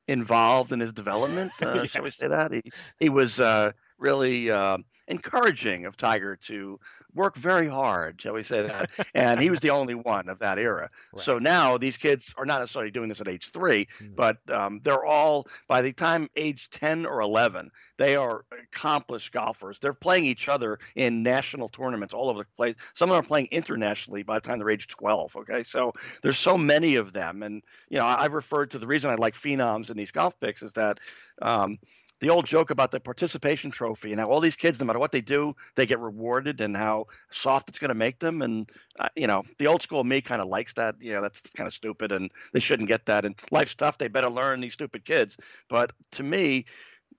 [0.08, 1.52] involved in his development.
[1.62, 1.92] Uh, yes.
[1.92, 2.52] Shall we say that?
[2.52, 2.64] He,
[3.00, 4.78] he was uh, really uh,
[5.08, 6.80] encouraging of Tiger to
[7.14, 8.90] work very hard, shall we say that?
[9.14, 10.90] and he was the only one of that era.
[11.14, 11.24] Right.
[11.24, 14.16] So now these kids are not necessarily doing this at age three, Mhm.
[14.16, 19.78] but um, they're all by the time age 10 or 11, they are accomplished golfers.
[19.80, 22.76] They're playing each other in national tournaments all over the place.
[22.94, 25.36] Some of them are playing internationally by the time they're age 12.
[25.36, 29.12] Okay, so there's so many of them, and you know I've referred to the reason
[29.12, 31.00] I like phenoms in these golf picks is that.
[31.42, 31.78] Um,
[32.24, 35.12] the old joke about the participation trophy and how all these kids, no matter what
[35.12, 38.42] they do, they get rewarded, and how soft it's going to make them.
[38.42, 40.96] And uh, you know, the old school me kind of likes that.
[41.02, 43.26] You know, that's kind of stupid, and they shouldn't get that.
[43.26, 44.62] And life's tough; they better learn.
[44.62, 45.36] These stupid kids.
[45.68, 46.64] But to me,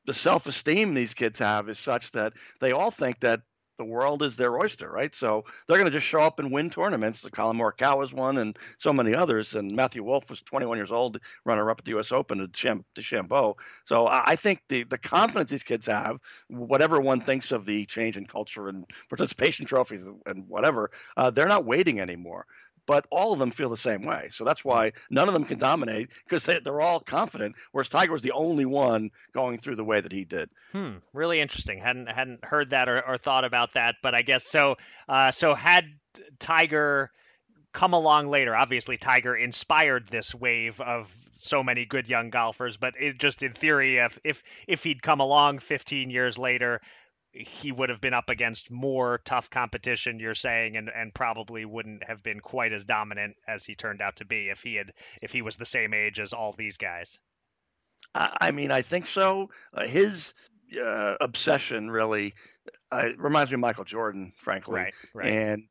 [0.06, 3.42] the self-esteem these kids have is such that they all think that
[3.78, 5.14] the world is their oyster, right?
[5.14, 7.20] So they're going to just show up and win tournaments.
[7.20, 9.54] The Collin Morikawa's one, and so many others.
[9.54, 12.12] And Matthew Wolff was 21 years old, runner-up at the U.S.
[12.12, 13.54] Open at Cham- DeChambeau.
[13.84, 17.86] So I I think the the confidence these kids have, whatever one thinks of the
[17.86, 22.46] change in culture and participation trophies and whatever, uh, they're not waiting anymore.
[22.86, 24.28] But all of them feel the same way.
[24.32, 27.56] So that's why none of them can dominate because they, they're all confident.
[27.72, 30.50] Whereas Tiger was the only one going through the way that he did.
[30.72, 31.78] Hmm, really interesting.
[31.78, 34.76] hadn't hadn't heard that or, or thought about that, but I guess so.
[35.08, 35.84] Uh, so had
[36.38, 37.10] Tiger
[37.74, 42.76] come along later, obviously Tiger inspired this wave of so many good young golfers.
[42.76, 46.80] But it just in theory, if if if he'd come along 15 years later,
[47.34, 50.20] he would have been up against more tough competition.
[50.20, 54.16] You're saying, and and probably wouldn't have been quite as dominant as he turned out
[54.16, 54.92] to be if he had
[55.22, 57.18] if he was the same age as all these guys.
[58.14, 59.50] I mean, I think so.
[59.72, 60.34] Uh, his
[60.80, 62.34] uh, obsession really
[62.92, 64.74] uh, reminds me of Michael Jordan, frankly.
[64.74, 65.32] Right, right.
[65.32, 65.64] And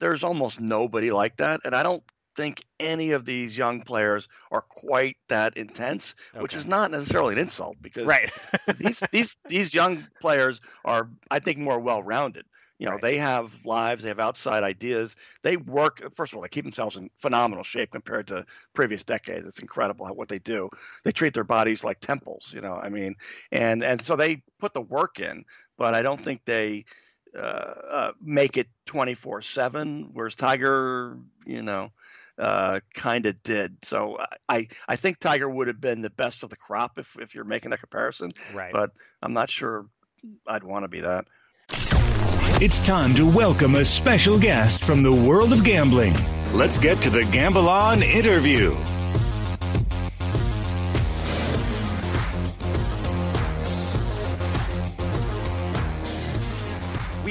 [0.00, 1.60] there's almost nobody like that.
[1.64, 2.02] And I don't
[2.36, 7.38] think any of these young players are quite that intense, which is not necessarily an
[7.38, 8.32] insult because right.
[8.78, 12.44] these these these young players are, I think, more well-rounded.
[12.78, 13.02] You know, Right.
[13.02, 15.16] they have lives, they have outside ideas.
[15.42, 16.02] They work.
[16.14, 18.44] First of all, they keep themselves in phenomenal shape compared to
[18.74, 19.46] previous decades.
[19.46, 20.68] It's incredible what they do.
[21.04, 22.52] They treat their bodies like temples.
[22.52, 23.14] You know, I mean,
[23.52, 25.44] and and so they put the work in,
[25.78, 26.84] but I don't think they
[27.36, 30.10] uh, uh, make it 24/7.
[30.12, 31.90] Whereas Tiger, you know,
[32.38, 33.76] uh, kind of did.
[33.84, 34.18] So
[34.48, 37.44] I I think Tiger would have been the best of the crop if if you're
[37.44, 38.30] making that comparison.
[38.54, 38.72] right.
[38.72, 38.90] But
[39.22, 39.86] I'm not sure
[40.46, 41.26] I'd want to be that.
[42.60, 46.14] It's time to welcome a special guest from the world of gambling.
[46.52, 48.74] Let's get to the Gamble On interview.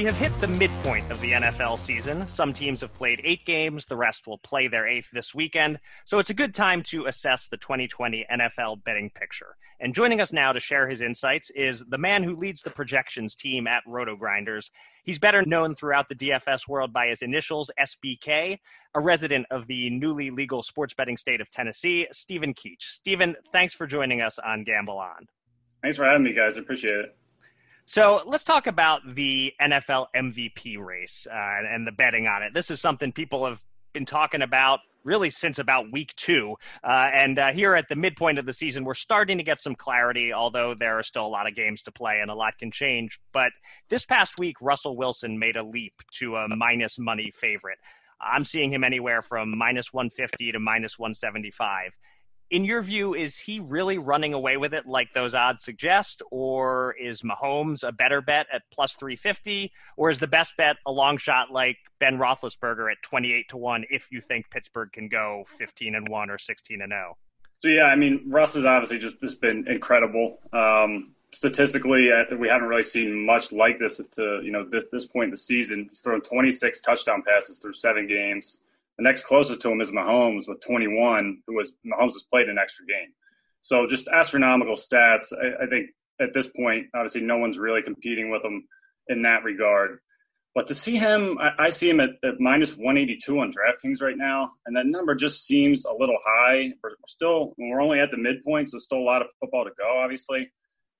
[0.04, 2.28] We have hit the midpoint of the NFL season.
[2.28, 5.80] Some teams have played eight games, the rest will play their eighth this weekend.
[6.04, 9.56] So it's a good time to assess the 2020 NFL betting picture.
[9.80, 13.38] And joining us now to share his insights is the man who leads the projections
[13.38, 14.72] team at Roto Grinders.
[15.06, 18.58] He's better known throughout the DFS world by his initials, SBK,
[18.94, 22.88] a resident of the newly legal sports betting state of Tennessee, Stephen Keech.
[22.88, 25.30] Stephen, thanks for joining us on Gamble On.
[25.82, 26.58] Thanks for having me, guys.
[26.58, 27.16] I appreciate it.
[27.86, 32.54] So let's talk about the NFL MVP race uh, and, the betting on it.
[32.54, 36.56] This is something people have been talking about really since about week two.
[36.82, 39.76] Uh, and uh, here at the midpoint of the season, we're starting to get some
[39.76, 42.72] clarity, although there are still a lot of games to play and a lot can
[42.72, 43.19] change.
[43.34, 43.52] But
[43.89, 47.80] this past week, Russell Wilson made a leap to a minus money favorite.
[48.22, 51.91] I'm seeing him anywhere from minus 150 to minus 175
[52.49, 56.93] in your view, is he really running away with it like those odds suggest, or
[56.93, 61.17] is Mahomes a better bet at plus 350, or is the best bet a long
[61.17, 65.95] shot like Ben Roethlisberger at 28 to one if you think Pittsburgh can go 15
[65.95, 66.95] and one or 16 and oh?
[66.95, 67.17] 0?
[67.62, 70.38] So yeah, I mean, Russ has obviously just, just been incredible.
[70.51, 74.86] Um, statistically, uh, we haven't really seen much like this at uh, you know this
[74.91, 75.88] this point in the season.
[75.89, 78.62] He's thrown 26 touchdown passes through seven games.
[78.97, 82.58] The next closest to him is Mahomes with 21, who was Mahomes has played an
[82.58, 83.13] extra game.
[83.62, 85.34] So just astronomical stats.
[85.34, 85.89] I, I think
[86.21, 88.67] at this point, obviously, no one's really competing with him
[89.08, 89.99] in that regard.
[90.56, 94.17] But to see him, I, I see him at, at minus 182 on DraftKings right
[94.17, 96.73] now, and that number just seems a little high.
[96.84, 99.99] We're still, we're only at the midpoint, so still a lot of football to go,
[100.03, 100.51] obviously.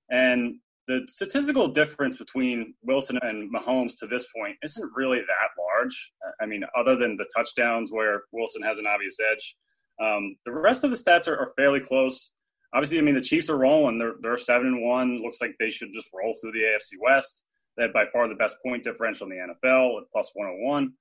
[0.10, 0.56] And
[0.88, 6.12] the statistical difference between Wilson and Mahomes to this point isn't really that large.
[6.41, 9.56] I mean, other than the touchdowns where Wilson has an obvious edge,
[10.02, 12.34] um, the rest of the stats are, are, fairly close.
[12.74, 14.00] Obviously, I mean, the Chiefs are rolling.
[14.00, 15.22] They're, they're seven and one.
[15.22, 17.43] Looks like they should just roll through the AFC West.
[17.78, 20.91] They have by far the best point differential in the NFL at plus 101.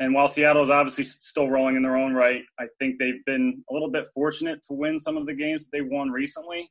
[0.00, 3.62] And while Seattle is obviously still rolling in their own right, I think they've been
[3.70, 6.68] a little bit fortunate to win some of the games that they won recently.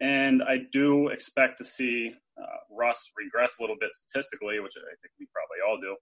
[0.00, 4.94] And I do expect to see uh, Russ regress a little bit statistically, which I
[5.02, 5.96] think we probably all do.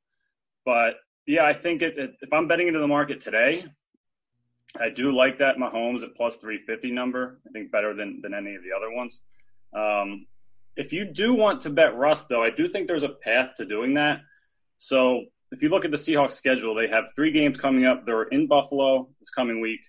[0.65, 3.67] but yeah, I think it, it, if I'm betting into the market today,
[4.81, 7.41] I do like that Mahomes at plus 350 number.
[7.47, 9.21] I think better than, than any of the other ones.
[9.75, 10.27] Um,
[10.77, 13.67] if you do want to bet Russ, though, I do think there's a path to
[13.67, 14.21] doing that.
[14.79, 18.07] So if you look at the Seahawks schedule, they have three games coming up.
[18.07, 19.81] They're in Buffalo this coming week.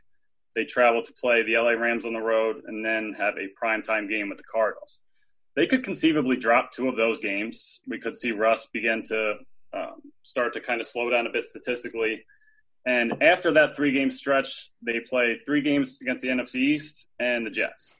[0.59, 4.09] They travel to play the LA Rams on the road and then have a primetime
[4.09, 4.99] game with the Cardinals.
[5.55, 7.79] They could conceivably drop two of those games.
[7.87, 9.35] We could see Russ begin to
[9.73, 12.25] um, start to kind of slow down a bit statistically.
[12.85, 17.45] And after that three game stretch, they play three games against the NFC East and
[17.45, 17.95] the Jets.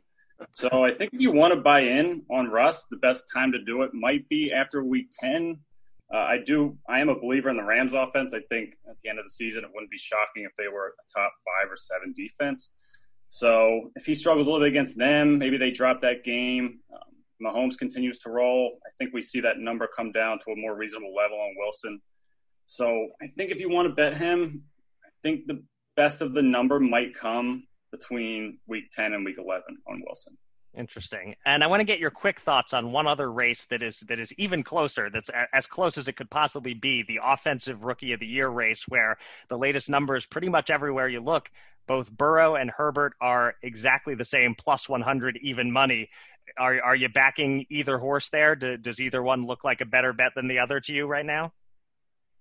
[0.52, 3.64] So I think if you want to buy in on Russ, the best time to
[3.64, 5.58] do it might be after week 10.
[6.14, 6.78] Uh, I do.
[6.88, 8.34] I am a believer in the Rams offense.
[8.34, 10.88] I think at the end of the season, it wouldn't be shocking if they were
[10.88, 12.72] a top five or seven defense.
[13.30, 16.80] So if he struggles a little bit against them, maybe they drop that game.
[16.92, 18.80] Um, Mahomes continues to roll.
[18.86, 22.02] I think we see that number come down to a more reasonable level on Wilson.
[22.66, 24.64] So I think if you want to bet him,
[25.06, 25.64] I think the
[25.96, 30.38] best of the number might come between week 10 and week 11 on Wilson.
[30.78, 31.36] Interesting.
[31.46, 34.20] And I want to get your quick thoughts on one other race that is that
[34.20, 38.20] is even closer, that's as close as it could possibly be, the offensive rookie of
[38.20, 39.18] the year race where
[39.50, 41.50] the latest numbers pretty much everywhere you look,
[41.88, 46.10] both Burrow and Herbert are exactly the same plus 100 even money.
[46.56, 48.56] Are are you backing either horse there?
[48.56, 51.26] Do, does either one look like a better bet than the other to you right
[51.26, 51.52] now?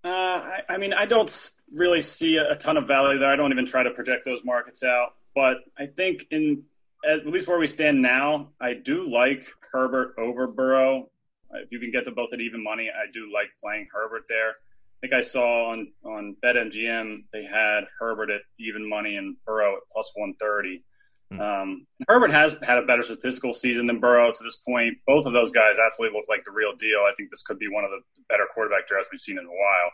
[0.04, 3.32] Uh, I, I, mean, I don't really see a, a ton of value there.
[3.32, 5.14] I don't even try to project those markets out.
[5.34, 6.64] But I think in
[7.04, 11.10] at least where we stand now, I do like Herbert over Burrow.
[11.52, 14.50] If you can get to both at even money, I do like playing Herbert there.
[14.50, 19.76] I think I saw on on BetMGM they had Herbert at even money and Burrow
[19.76, 20.84] at plus 130.
[21.30, 21.40] Hmm.
[21.40, 24.96] Um, Herbert has had a better statistical season than Burrow to this point.
[25.06, 27.00] Both of those guys absolutely look like the real deal.
[27.00, 29.48] I think this could be one of the better quarterback drafts we've seen in a
[29.48, 29.90] while.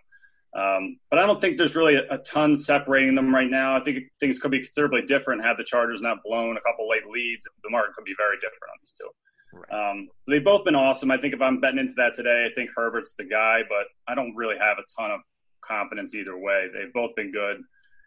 [0.54, 3.76] Um, but I don't think there's really a, a, ton separating them right now.
[3.76, 7.06] I think things could be considerably different had the Chargers not blown a couple late
[7.10, 7.44] leads.
[7.64, 9.10] The market could be very different on these two.
[9.52, 9.90] Right.
[9.90, 11.10] Um, they've both been awesome.
[11.10, 14.14] I think if I'm betting into that today, I think Herbert's the guy, but I
[14.14, 15.20] don't really have a ton of
[15.60, 16.68] confidence either way.
[16.72, 17.62] They've both been good,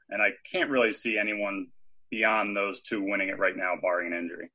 [0.10, 1.68] and I can't really see anyone
[2.10, 4.50] beyond those two winning it right now, barring an injury.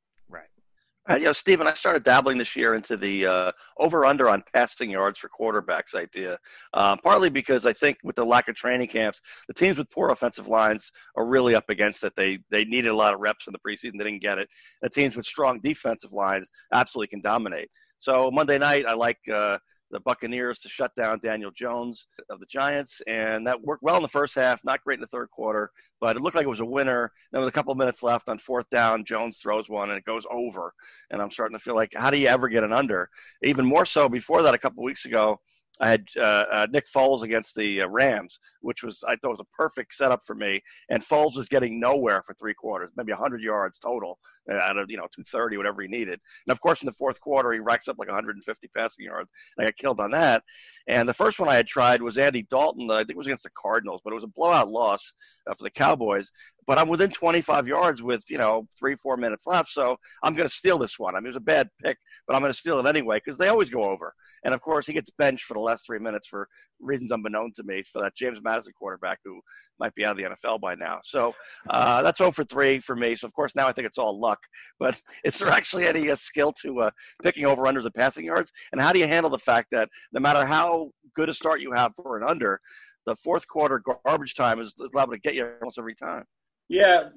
[1.09, 4.89] Uh, you know, Stephen, I started dabbling this year into the uh, over/under on passing
[4.89, 6.37] yards for quarterbacks idea.
[6.73, 10.09] Uh, partly because I think with the lack of training camps, the teams with poor
[10.09, 12.13] offensive lines are really up against it.
[12.15, 14.47] They they needed a lot of reps in the preseason, they didn't get it.
[14.81, 17.69] The teams with strong defensive lines absolutely can dominate.
[17.99, 19.57] So Monday night, I like uh,
[19.93, 24.01] the Buccaneers to shut down Daniel Jones of the Giants, and that worked well in
[24.01, 24.63] the first half.
[24.63, 27.11] Not great in the third quarter, but it looked like it was a winner.
[27.31, 30.05] Then with a couple of minutes left on fourth down, Jones throws one and it
[30.05, 30.73] goes over,
[31.11, 33.09] and I'm starting to feel like, how do you ever get an under?
[33.43, 35.39] Even more so before that, a couple weeks ago.
[35.79, 39.39] I had uh, uh, Nick Foles against the uh, Rams, which was I thought was
[39.39, 40.61] a perfect setup for me.
[40.89, 44.19] And Foles was getting nowhere for three quarters, maybe 100 yards total
[44.51, 46.19] uh, out of you know 230, whatever he needed.
[46.45, 49.29] And of course, in the fourth quarter, he racks up like 150 passing yards.
[49.57, 50.43] I got killed on that.
[50.87, 52.91] And the first one I had tried was Andy Dalton.
[52.91, 55.13] I think it was against the Cardinals, but it was a blowout loss
[55.49, 56.31] uh, for the Cowboys
[56.65, 60.47] but I'm within 25 yards with you know three four minutes left, so I'm going
[60.47, 61.15] to steal this one.
[61.15, 61.97] I mean, it was a bad pick,
[62.27, 64.13] but I'm going to steal it anyway because they always go over.
[64.45, 66.47] And of course, he gets benched for the last three minutes for
[66.79, 69.39] reasons unbeknown to me for that James Madison quarterback who
[69.79, 70.99] might be out of the NFL by now.
[71.03, 71.33] So
[71.69, 73.15] uh, that's 0 for three for me.
[73.15, 74.39] So of course now I think it's all luck.
[74.79, 76.91] But is there actually any uh, skill to uh,
[77.23, 78.51] picking over unders and passing yards?
[78.71, 81.71] And how do you handle the fact that no matter how good a start you
[81.71, 82.59] have for an under,
[83.05, 86.23] the fourth quarter garbage time is, is liable to get you almost every time.
[86.67, 87.09] Yeah,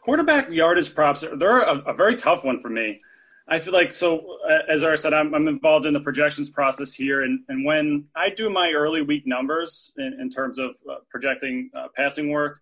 [0.00, 3.00] quarterback yardage props they're a, a, very tough one for me.
[3.48, 7.22] I feel like so as I said, I'm, I'm involved in the projections process here,
[7.22, 11.70] and, and when I do my early week numbers in, in terms of uh, projecting
[11.74, 12.60] uh, passing work,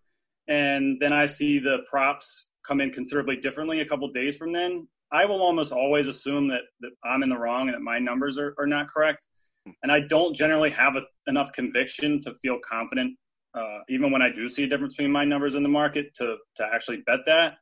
[0.49, 4.87] and then I see the props come in considerably differently a couple days from then,
[5.11, 8.39] I will almost always assume that, that I'm in the wrong and that my numbers
[8.39, 9.27] are, are not correct.
[9.83, 13.17] And I don't generally have a, enough conviction to feel confident
[13.55, 16.37] uh, even when I do see a difference between my numbers in the market, to
[16.57, 17.55] to actually bet that.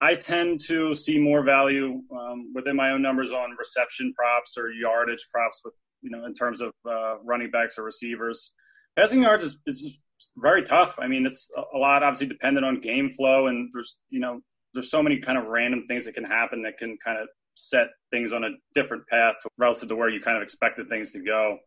[0.00, 4.70] I tend to see more value um, within my own numbers on reception props or
[4.70, 8.52] yardage props, with you know, in terms of uh, running backs or receivers.
[8.96, 10.00] Passing yards is, is
[10.36, 10.98] very tough.
[10.98, 14.40] I mean, it's a lot obviously dependent on game flow, and there's you know
[14.74, 17.88] there's so many kind of random things that can happen that can kind of set
[18.10, 21.58] things on a different path relative to where you kind of expected things to go.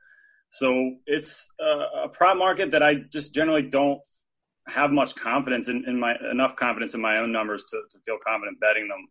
[0.51, 3.99] So it's a, a prop market that I just generally don't
[4.67, 8.17] have much confidence in, in, my enough confidence in my own numbers to, to feel
[8.25, 9.07] confident betting them.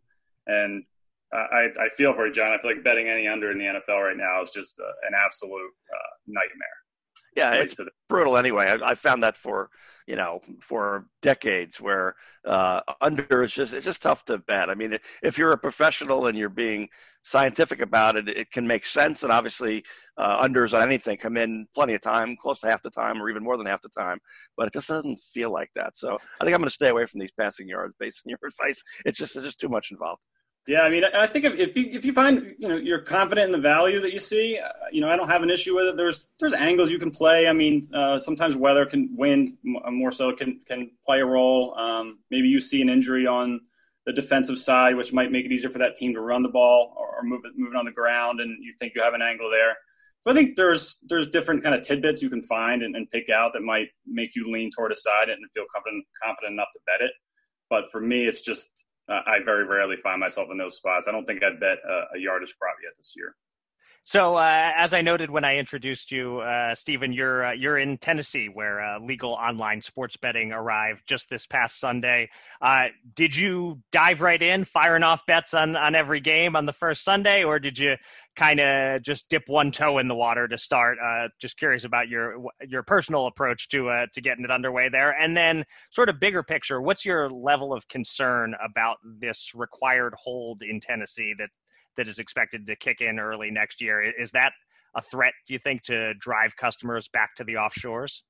[0.47, 0.83] And
[1.33, 2.51] I, I feel for you, John.
[2.51, 5.13] I feel like betting any under in the NFL right now is just a, an
[5.15, 6.80] absolute uh, nightmare.
[7.35, 7.79] Yeah, it's
[8.09, 8.65] brutal anyway.
[8.65, 9.69] I, I, found that for
[10.05, 12.15] you know for decades where
[12.45, 14.69] uh, under is just it's just tough to bet.
[14.69, 16.89] I mean, if you're a professional and you're being
[17.23, 19.23] scientific about it, it can make sense.
[19.23, 19.85] And obviously,
[20.17, 23.29] uh, unders on anything come in plenty of time, close to half the time, or
[23.29, 24.19] even more than half the time.
[24.57, 25.95] But it just doesn't feel like that.
[25.95, 28.39] So I think I'm going to stay away from these passing yards based on your
[28.45, 28.83] advice.
[29.05, 30.21] It's just it's just too much involved.
[30.67, 33.45] Yeah, I mean, I think if, if you if you find you know you're confident
[33.47, 35.87] in the value that you see, uh, you know, I don't have an issue with
[35.87, 35.97] it.
[35.97, 37.47] There's there's angles you can play.
[37.47, 41.73] I mean, uh, sometimes weather can win uh, more so can can play a role.
[41.75, 43.59] Um, maybe you see an injury on
[44.05, 46.93] the defensive side, which might make it easier for that team to run the ball
[46.95, 49.49] or, or move it moving on the ground, and you think you have an angle
[49.49, 49.75] there.
[50.19, 53.29] So I think there's there's different kind of tidbits you can find and, and pick
[53.29, 56.79] out that might make you lean toward a side and feel confident confident enough to
[56.85, 57.11] bet it.
[57.67, 61.07] But for me, it's just uh, I very rarely find myself in those spots.
[61.07, 63.35] I don't think I'd bet a, a yardage prop yet this year.
[64.03, 67.97] So, uh, as I noted when I introduced you, uh, Stephen, you're uh, you're in
[67.99, 72.29] Tennessee, where uh, legal online sports betting arrived just this past Sunday.
[72.59, 72.85] Uh,
[73.15, 77.03] did you dive right in, firing off bets on on every game on the first
[77.03, 77.95] Sunday, or did you
[78.35, 80.97] kind of just dip one toe in the water to start?
[81.01, 85.37] Uh, just curious about your your personal approach to to getting it underway there, and
[85.37, 86.81] then sort of bigger picture.
[86.81, 91.51] What's your level of concern about this required hold in Tennessee that
[91.97, 94.01] that is expected to kick in early next year.
[94.01, 94.51] Is that
[94.95, 98.21] a threat, do you think, to drive customers back to the offshores?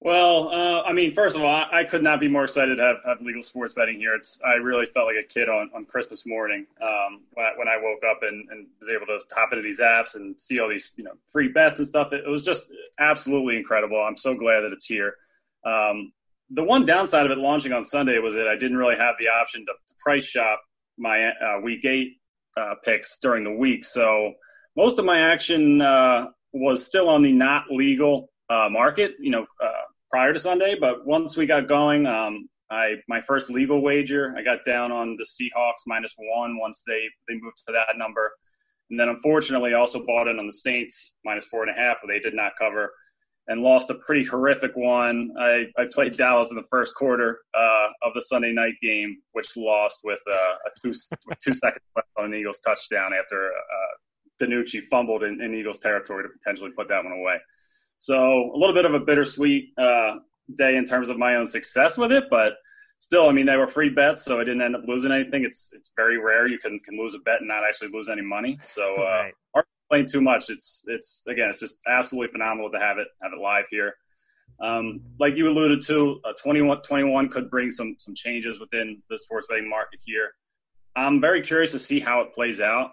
[0.00, 2.82] Well, uh, I mean, first of all, I, I, could not be more excited to
[2.82, 4.14] have, have, legal sports betting here.
[4.14, 7.66] It's I really felt like a kid on, on Christmas morning um, when, I, when
[7.66, 10.68] I woke up and, and, was able to hop into these apps and see all
[10.68, 12.12] these you know free bets and stuff.
[12.12, 14.00] It, it was just absolutely incredible.
[14.00, 15.14] I'm so glad that it's here.
[15.64, 16.12] Um,
[16.50, 19.26] the one downside of it launching on Sunday was that I didn't really have the
[19.28, 20.60] option to, to price shop
[20.96, 22.18] my uh, week eight
[22.58, 23.84] uh, picks during the week.
[23.84, 24.32] So
[24.76, 29.46] most of my action uh, was still on the not legal uh, market, you know,
[29.62, 30.76] uh, prior to Sunday.
[30.78, 35.16] But once we got going, um, I my first legal wager, I got down on
[35.16, 38.30] the Seahawks minus one once they they moved to that number.
[38.90, 42.14] And then unfortunately, also bought in on the Saints minus four and a half, where
[42.14, 42.90] they did not cover
[43.48, 45.30] and lost a pretty horrific one.
[45.38, 49.56] I, I played Dallas in the first quarter uh, of the Sunday night game, which
[49.56, 50.94] lost with uh, a two
[51.42, 51.80] two second
[52.18, 56.88] on an Eagles touchdown after uh, DiNucci fumbled in, in, Eagles territory to potentially put
[56.88, 57.38] that one away.
[57.96, 60.16] So a little bit of a bittersweet uh,
[60.56, 62.52] day in terms of my own success with it, but
[63.00, 65.42] still, I mean, they were free bets, so I didn't end up losing anything.
[65.44, 68.22] It's it's very rare you can can lose a bet and not actually lose any
[68.22, 68.58] money.
[68.62, 70.50] So uh, right playing too much.
[70.50, 73.94] It's it's again, it's just absolutely phenomenal to have it have it live here.
[74.60, 79.18] Um, like you alluded to, uh, 21, 21 could bring some some changes within the
[79.18, 80.32] sports betting market here.
[80.96, 82.90] I'm very curious to see how it plays out.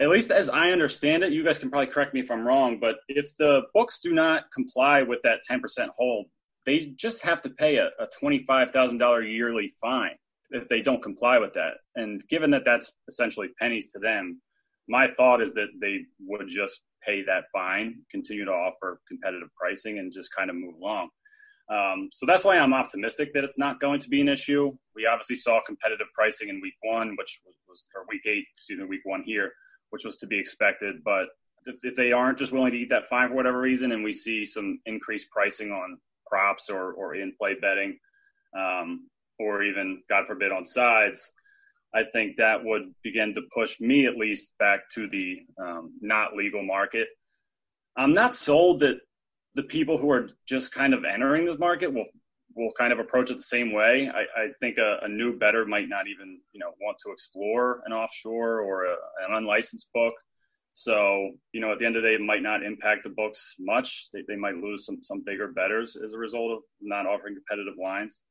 [0.00, 2.78] At least as I understand it, you guys can probably correct me if I'm wrong,
[2.80, 6.26] but if the books do not comply with that 10% hold,
[6.66, 10.16] they just have to pay a, a $25,000 yearly fine
[10.50, 11.74] if they don't comply with that.
[11.94, 14.40] And given that that's essentially pennies to them,
[14.88, 19.98] my thought is that they would just pay that fine, continue to offer competitive pricing,
[19.98, 21.08] and just kind of move along.
[21.68, 24.72] Um, so that's why I'm optimistic that it's not going to be an issue.
[24.94, 28.84] We obviously saw competitive pricing in week one, which was, or week eight, excuse me,
[28.84, 29.52] week one here,
[29.90, 31.02] which was to be expected.
[31.04, 31.26] But
[31.64, 34.12] if, if they aren't just willing to eat that fine for whatever reason, and we
[34.12, 37.98] see some increased pricing on props or, or in play betting,
[38.56, 39.08] um,
[39.40, 41.32] or even, God forbid, on sides,
[41.96, 46.36] I think that would begin to push me at least back to the um, not
[46.36, 47.08] legal market.
[47.96, 48.96] I'm not sold that
[49.54, 52.04] the people who are just kind of entering this market will
[52.54, 54.10] will kind of approach it the same way.
[54.14, 57.80] I, I think a, a, new better might not even you know want to explore
[57.86, 60.12] an offshore or a, an unlicensed book.
[60.74, 63.54] So you know at the end of the day, it might not impact the books
[63.58, 64.08] much.
[64.12, 67.78] They, they might lose some some bigger betters as a result of not offering competitive
[67.82, 68.22] lines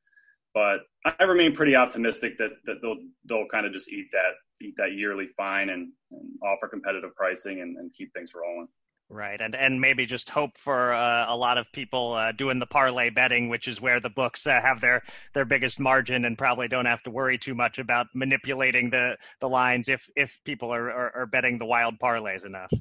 [0.56, 2.96] but I remain pretty optimistic that, that they'll
[3.26, 7.60] they'll kind of just eat that eat that yearly fine and, and offer competitive pricing
[7.60, 8.66] and, and, keep things rolling.
[9.10, 12.66] Right, and and maybe just hope for uh, a lot of people uh, doing the
[12.66, 15.02] parlay betting, which is where the books uh, have their
[15.34, 19.48] their biggest margin, and probably don't have to worry too much about manipulating the the
[19.48, 22.72] lines if if people are, are, are betting the wild parlays enough.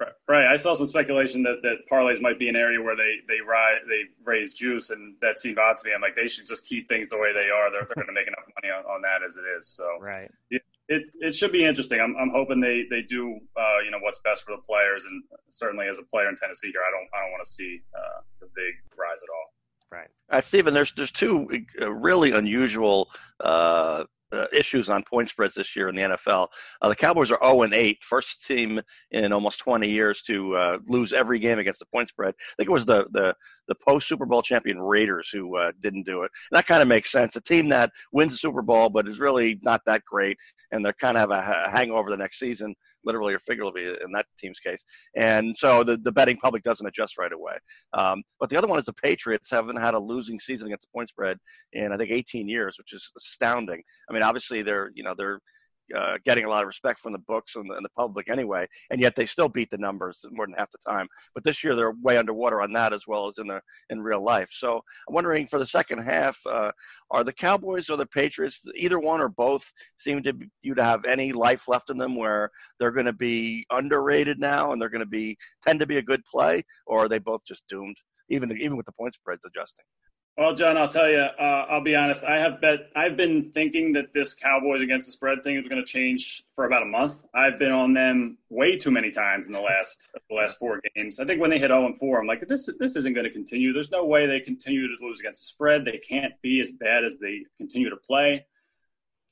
[0.00, 0.46] Right, right.
[0.52, 3.78] I saw some speculation that, that parlays might be an area where they they rise
[3.86, 5.92] they raise juice, and that seemed odd to me.
[5.94, 7.70] I'm like, they should just keep things the way they are.
[7.70, 9.68] They're, they're going to make enough money on, on, that as it is.
[9.68, 12.00] So right, it, it, it should be interesting.
[12.00, 15.22] I'm I'm hoping they they do uh, you know what's best for the players, and
[15.48, 18.20] certainly as a player in Tennessee here, I don't I don't want to see uh,
[18.40, 19.54] the big rise at all.
[19.92, 20.74] Right, uh, Stephen.
[20.74, 21.48] There's there's two
[21.80, 24.04] uh, really unusual uh,
[24.34, 26.48] uh, issues on point spreads this year in the NFL.
[26.82, 28.80] Uh, the Cowboys are 0 and 8, first team
[29.10, 32.34] in almost 20 years to uh, lose every game against the point spread.
[32.38, 33.34] I think it was the the,
[33.68, 36.30] the post Super Bowl champion Raiders who uh, didn't do it.
[36.50, 37.36] And that kind of makes sense.
[37.36, 40.36] A team that wins the Super Bowl but is really not that great,
[40.70, 42.74] and they're kind of a, a hangover the next season,
[43.04, 44.84] literally or figuratively in that team's case.
[45.16, 47.56] And so the, the betting public doesn't adjust right away.
[47.92, 50.92] Um, but the other one is the Patriots haven't had a losing season against the
[50.96, 51.38] point spread
[51.72, 53.82] in I think 18 years, which is astounding.
[54.08, 55.40] I mean, obviously they're you know they're
[55.94, 58.66] uh, getting a lot of respect from the books and the, and the, public anyway,
[58.90, 61.06] and yet they still beat the numbers more than half the time.
[61.34, 63.60] But this year they're way underwater on that as well as in the
[63.90, 64.48] in real life.
[64.50, 64.76] So
[65.08, 66.72] I'm wondering for the second half, uh,
[67.10, 71.04] are the Cowboys or the Patriots, either one or both, seem to you to have
[71.04, 75.00] any life left in them where they're going to be underrated now and they're going
[75.00, 77.96] to be tend to be a good play, or are they both just doomed?
[78.30, 79.84] Even even with the point spreads adjusting.
[80.36, 81.20] Well, John, I'll tell you.
[81.20, 82.24] Uh, I'll be honest.
[82.24, 82.90] I have bet.
[82.96, 86.64] I've been thinking that this Cowboys against the spread thing is going to change for
[86.64, 87.22] about a month.
[87.32, 91.20] I've been on them way too many times in the last the last four games.
[91.20, 93.32] I think when they hit 0 and 4, I'm like, this this isn't going to
[93.32, 93.72] continue.
[93.72, 95.84] There's no way they continue to lose against the spread.
[95.84, 98.44] They can't be as bad as they continue to play.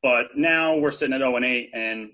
[0.05, 2.11] But now we're sitting at 0 and 8, and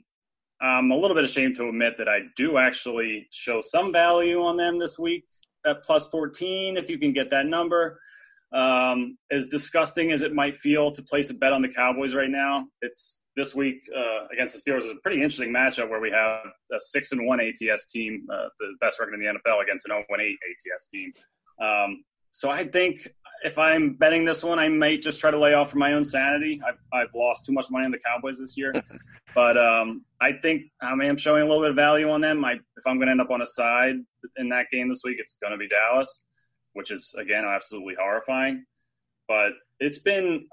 [0.62, 4.56] I'm a little bit ashamed to admit that I do actually show some value on
[4.56, 5.24] them this week
[5.66, 8.00] at plus 14 if you can get that number.
[8.52, 12.30] Um, as disgusting as it might feel to place a bet on the Cowboys right
[12.30, 16.10] now, it's this week uh, against the Steelers is a pretty interesting matchup where we
[16.10, 16.40] have
[16.72, 19.90] a six and one ATS team, uh, the best record in the NFL, against an
[19.90, 20.38] 0 8
[20.72, 21.12] ATS team.
[21.62, 23.06] Um, so I think
[23.44, 26.02] if I'm betting this one, I might just try to lay off for my own
[26.02, 26.60] sanity.
[26.66, 28.72] I've, I've lost too much money on the Cowboys this year,
[29.34, 32.44] but um, I think I am showing a little bit of value on them.
[32.44, 33.96] I, if I'm going to end up on a side
[34.38, 36.24] in that game this week, it's going to be Dallas
[36.78, 38.64] which is again absolutely horrifying.
[39.26, 39.50] But
[39.80, 40.46] it's been,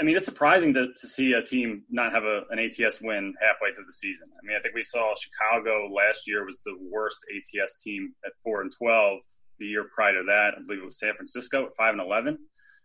[0.00, 3.34] I mean, it's surprising to, to see a team not have a, an ATS win
[3.46, 4.26] halfway through the season.
[4.32, 8.32] I mean, I think we saw Chicago last year was the worst ATS team at
[8.42, 9.18] four and twelve.
[9.58, 12.38] The year prior to that, I believe it was San Francisco at five and eleven.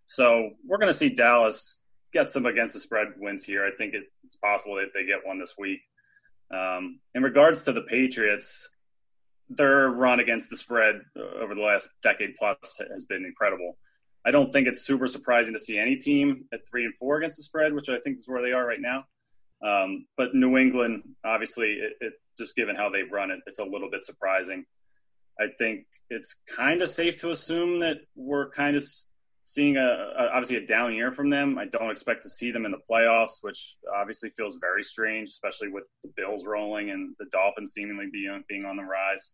[0.05, 1.79] So we're going to see Dallas
[2.11, 3.65] get some against the spread wins here.
[3.65, 5.79] I think it, it's possible that they get one this week.
[6.53, 8.69] Um, in regards to the Patriots,
[9.55, 13.77] their run against the spread uh, over the last decade plus has been incredible.
[14.25, 17.37] I don't think it's super surprising to see any team at three and four against
[17.37, 19.05] the spread, which I think is where they are right now.
[19.63, 23.63] Um, but New England, obviously, it, it, just given how they've run it, it's a
[23.63, 24.65] little bit surprising.
[25.39, 28.83] I think it's kind of safe to assume that we're kind of
[29.45, 31.57] seeing a, a, obviously a down year from them.
[31.57, 35.69] I don't expect to see them in the playoffs, which obviously feels very strange, especially
[35.69, 39.33] with the Bills rolling and the Dolphins seemingly being being on the rise.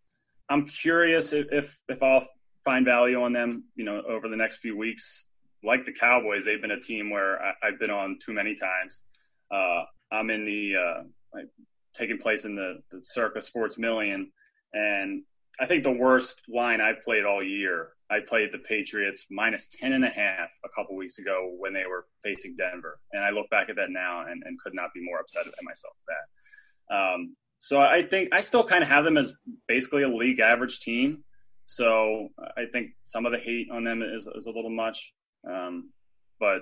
[0.49, 2.25] I'm curious if, if, if I'll
[2.63, 5.27] find value on them, you know, over the next few weeks.
[5.63, 9.03] Like the Cowboys, they've been a team where I, have been on too many times.
[9.51, 11.47] Uh, I'm in the uh, like,
[11.95, 14.31] taking place in the, the Circa Sports Million,
[14.73, 15.23] and
[15.59, 17.89] I think the worst line I've played all year.
[18.09, 21.85] I played the Patriots minus ten and a half a couple weeks ago when they
[21.89, 25.03] were facing Denver, and I look back at that now and, and could not be
[25.03, 26.95] more upset at myself for that.
[26.95, 29.33] Um, so I think I still kind of have them as
[29.67, 31.23] basically a league average team.
[31.65, 35.13] So I think some of the hate on them is, is a little much.
[35.49, 35.91] Um,
[36.39, 36.61] but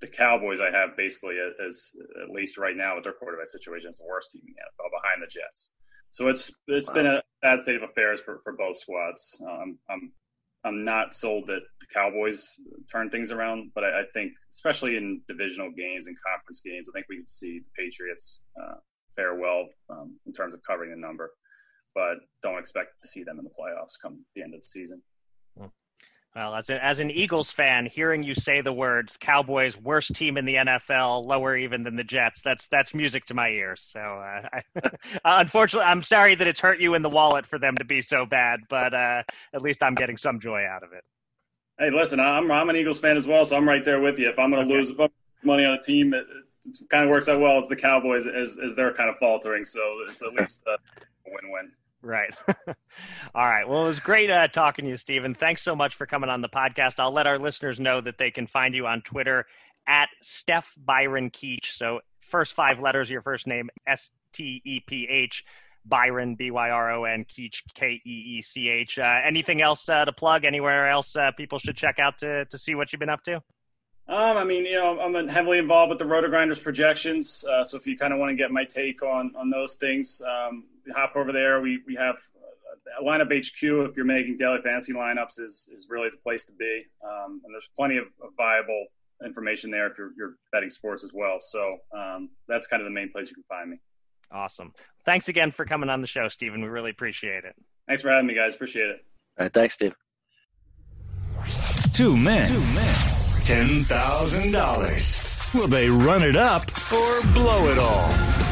[0.00, 1.36] the Cowboys, I have basically
[1.66, 1.90] as
[2.22, 4.90] at least right now with their quarterback situation, is the worst team in the NFL
[5.02, 5.72] behind the Jets.
[6.10, 6.94] So it's it's wow.
[6.94, 9.40] been a bad state of affairs for, for both squads.
[9.42, 10.12] Um, I'm
[10.64, 12.56] I'm not sold that the Cowboys
[12.90, 16.92] turn things around, but I, I, think especially in divisional games and conference games, I
[16.92, 18.74] think we could see the Patriots uh,
[19.16, 21.30] fare well um, in terms of covering the number,
[21.94, 25.02] but don't expect to see them in the playoffs come the end of the season.
[25.58, 25.66] Hmm.
[26.36, 30.36] Well, as, a, as an Eagles fan, hearing you say the words "Cowboys worst team
[30.36, 33.80] in the NFL, lower even than the Jets," that's that's music to my ears.
[33.80, 34.90] So, uh, I,
[35.40, 38.26] unfortunately, I'm sorry that it's hurt you in the wallet for them to be so
[38.26, 39.22] bad, but uh,
[39.54, 41.04] at least I'm getting some joy out of it.
[41.78, 44.28] Hey, listen, I'm I'm an Eagles fan as well, so I'm right there with you.
[44.28, 44.78] If I'm going to okay.
[44.78, 44.92] lose
[45.42, 46.12] money on a team,
[46.90, 47.58] kind of works out well.
[47.58, 50.78] It's the Cowboys as as they're kind of faltering, so it's at least a
[51.26, 51.72] win-win.
[52.02, 52.34] Right.
[53.34, 53.68] All right.
[53.68, 55.34] Well, it was great uh, talking to you, Stephen.
[55.34, 57.00] Thanks so much for coming on the podcast.
[57.00, 59.46] I'll let our listeners know that they can find you on Twitter
[59.88, 61.72] at Steph Byron Keech.
[61.72, 65.44] So first five letters of your first name, S T E P H.
[65.88, 68.98] Byron, B Y R O N, Keech, K E E C H.
[68.98, 70.44] Uh, anything else uh, to plug?
[70.44, 73.40] Anywhere else uh, people should check out to, to see what you've been up to?
[74.08, 77.44] Um, I mean, you know, I'm heavily involved with the RotoGrinders projections.
[77.44, 80.22] Uh, so if you kind of want to get my take on on those things,
[80.26, 81.60] um, hop over there.
[81.60, 82.16] We we have
[82.98, 83.90] a lineup HQ.
[83.90, 86.84] If you're making daily fantasy lineups, is is really the place to be.
[87.04, 88.86] Um, and there's plenty of, of, viable
[89.24, 91.38] information there if you're, you're betting sports as well.
[91.40, 93.80] So um, that's kind of the main place you can find me.
[94.30, 94.72] Awesome.
[95.04, 96.60] Thanks again for coming on the show, Stephen.
[96.60, 97.54] We really appreciate it.
[97.86, 98.54] Thanks for having me, guys.
[98.54, 99.04] Appreciate it.
[99.38, 99.52] All right.
[99.52, 99.94] Thanks, Steve.
[101.92, 102.48] Two men.
[102.48, 103.15] Two men.
[103.46, 105.54] $10,000.
[105.54, 108.08] Will they run it up or blow it all?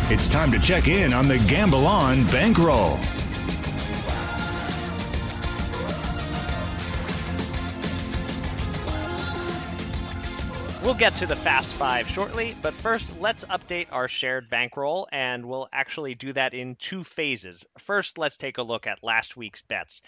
[0.09, 3.01] It's time to check in on the Gamble On bankroll.
[10.85, 15.45] We'll get to the Fast Five shortly, but first, let's update our shared bankroll, and
[15.45, 17.67] we'll actually do that in two phases.
[17.79, 20.03] First, let's take a look at last week's bets.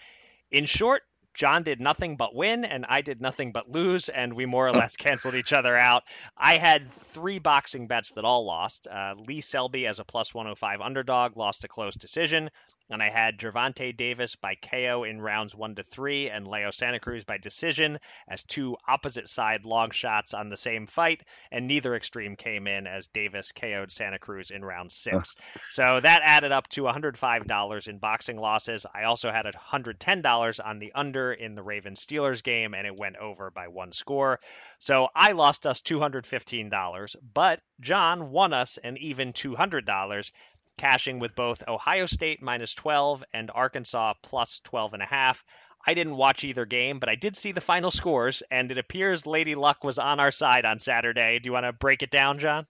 [0.52, 1.02] In short,
[1.36, 4.72] John did nothing but win, and I did nothing but lose, and we more or
[4.72, 6.04] less canceled each other out.
[6.36, 8.86] I had three boxing bets that all lost.
[8.86, 12.50] Uh, Lee Selby as a plus 105 underdog lost a close decision
[12.90, 17.00] and I had Gervonta Davis by KO in rounds one to three, and Leo Santa
[17.00, 21.94] Cruz by decision as two opposite side long shots on the same fight, and neither
[21.94, 25.34] extreme came in as Davis KO'd Santa Cruz in round six.
[25.68, 28.86] so that added up to $105 in boxing losses.
[28.92, 33.16] I also had $110 on the under in the Ravens Steelers game, and it went
[33.16, 34.40] over by one score.
[34.78, 40.30] So I lost us $215, but John won us an even $200
[40.76, 45.44] cashing with both Ohio State minus 12 and Arkansas plus 12 and a half.
[45.86, 49.26] I didn't watch either game, but I did see the final scores, and it appears
[49.26, 51.38] Lady Luck was on our side on Saturday.
[51.38, 52.66] Do you want to break it down, John?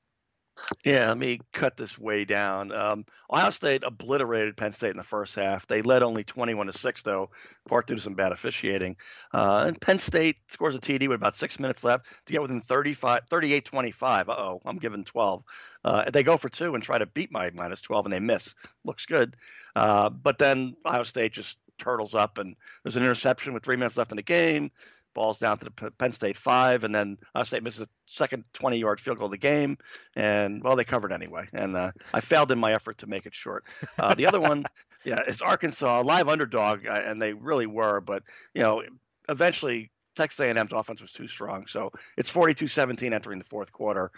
[0.85, 2.73] Yeah, let me cut this way down.
[2.73, 5.67] Um, Ohio State obliterated Penn State in the first half.
[5.67, 7.31] They led only 21 to six, though,
[7.69, 8.97] part due to some bad officiating.
[9.33, 12.61] Uh, and Penn State scores a TD with about six minutes left to get within
[12.61, 14.29] 35, 38-25.
[14.29, 15.43] Uh-oh, I'm giving 12.
[15.85, 18.55] Uh, they go for two and try to beat my minus 12, and they miss.
[18.85, 19.37] Looks good.
[19.75, 23.97] Uh, but then Ohio State just turtles up, and there's an interception with three minutes
[23.97, 24.71] left in the game
[25.17, 28.79] balls down to the Penn State five, and then Ohio State misses a second 20
[28.79, 29.79] yard field goal of the game.
[30.14, 31.49] And well, they covered anyway.
[31.53, 33.64] And uh, I failed in my effort to make it short.
[33.99, 34.64] Uh, the other one,
[35.05, 38.01] yeah, it's Arkansas, live underdog, uh, and they really were.
[38.01, 38.23] But
[38.55, 38.85] you know,
[39.29, 44.12] eventually Texas A&M's offense was too strong, so it's 42-17 entering the fourth quarter,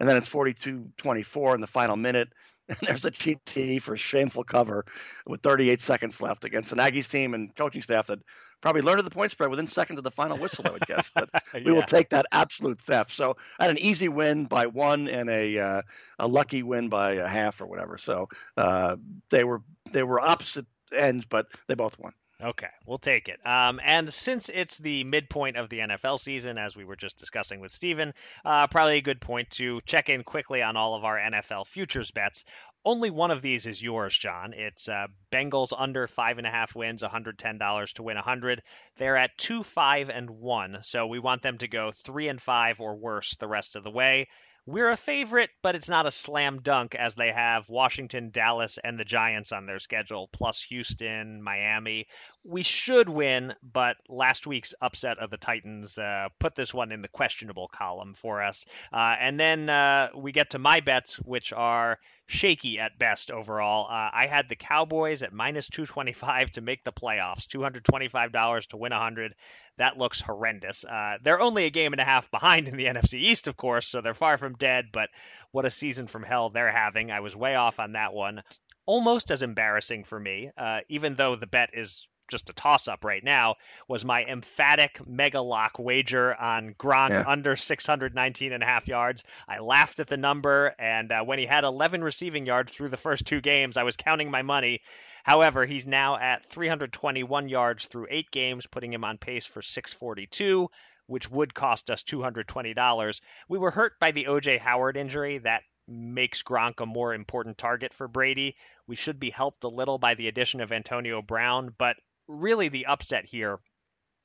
[0.00, 2.28] and then it's 42-24 in the final minute.
[2.68, 4.84] And there's a cheap tee for a shameful cover
[5.26, 8.20] with 38 seconds left against an Aggies team and coaching staff that
[8.60, 11.10] probably learned the point spread within seconds of the final whistle, I would guess.
[11.14, 11.60] But yeah.
[11.64, 13.10] we will take that absolute theft.
[13.10, 15.82] So I had an easy win by one and a uh,
[16.18, 17.98] a lucky win by a half or whatever.
[17.98, 18.96] So uh,
[19.30, 19.62] they were
[19.92, 22.12] they were opposite ends, but they both won.
[22.42, 23.44] Okay, we'll take it.
[23.46, 27.60] Um, and since it's the midpoint of the NFL season, as we were just discussing
[27.60, 28.12] with Stephen,
[28.44, 32.10] uh, probably a good point to check in quickly on all of our NFL futures
[32.10, 32.44] bets.
[32.84, 34.52] Only one of these is yours, John.
[34.52, 38.62] It's uh, Bengals under five and a half wins, $110 to win 100.
[38.98, 42.80] They're at two, five, and one, so we want them to go three and five
[42.80, 44.28] or worse the rest of the way.
[44.68, 48.98] We're a favorite, but it's not a slam dunk as they have Washington, Dallas, and
[48.98, 52.08] the Giants on their schedule, plus Houston, Miami.
[52.44, 57.00] We should win, but last week's upset of the Titans uh, put this one in
[57.00, 58.66] the questionable column for us.
[58.92, 63.86] Uh, and then uh, we get to my bets, which are shaky at best overall.
[63.86, 68.92] Uh, I had the Cowboys at minus 225 to make the playoffs, $225 to win
[68.92, 69.34] 100.
[69.78, 70.84] That looks horrendous.
[70.84, 73.86] Uh, they're only a game and a half behind in the NFC East, of course,
[73.86, 75.08] so they're far from dead, but
[75.52, 77.10] what a season from hell they're having.
[77.10, 78.42] I was way off on that one.
[78.86, 83.04] Almost as embarrassing for me, uh, even though the bet is just a toss up
[83.04, 83.56] right now
[83.88, 87.24] was my emphatic mega lock wager on Gronk yeah.
[87.26, 89.24] under 619 and a half yards.
[89.48, 92.96] I laughed at the number, and uh, when he had 11 receiving yards through the
[92.96, 94.80] first two games, I was counting my money.
[95.24, 100.68] However, he's now at 321 yards through eight games, putting him on pace for 642
[101.08, 103.20] which would cost us $220.
[103.48, 105.38] We were hurt by the OJ Howard injury.
[105.38, 108.56] That makes Gronk a more important target for Brady.
[108.86, 111.96] We should be helped a little by the addition of Antonio Brown, but
[112.28, 113.58] really the upset here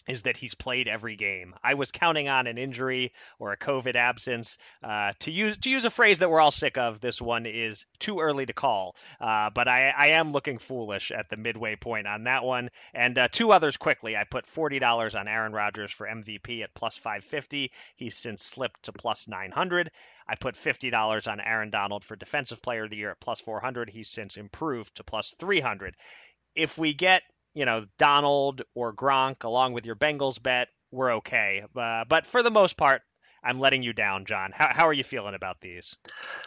[0.07, 1.53] is that he's played every game.
[1.63, 4.57] I was counting on an injury or a COVID absence.
[4.83, 7.85] Uh, to use to use a phrase that we're all sick of, this one is
[7.99, 8.95] too early to call.
[9.19, 12.69] Uh, but I, I, am looking foolish at the midway point on that one.
[12.93, 14.17] And uh, two others quickly.
[14.17, 17.71] I put forty dollars on Aaron Rodgers for MVP at plus five fifty.
[17.95, 19.91] He's since slipped to plus nine hundred.
[20.27, 23.39] I put fifty dollars on Aaron Donald for Defensive Player of the Year at plus
[23.39, 23.89] four hundred.
[23.89, 25.95] He's since improved to plus three hundred.
[26.55, 27.21] If we get
[27.53, 31.63] you know, Donald or Gronk along with your Bengals bet, we're okay.
[31.75, 33.01] Uh, but for the most part,
[33.43, 34.51] I'm letting you down, John.
[34.53, 35.95] How, how are you feeling about these?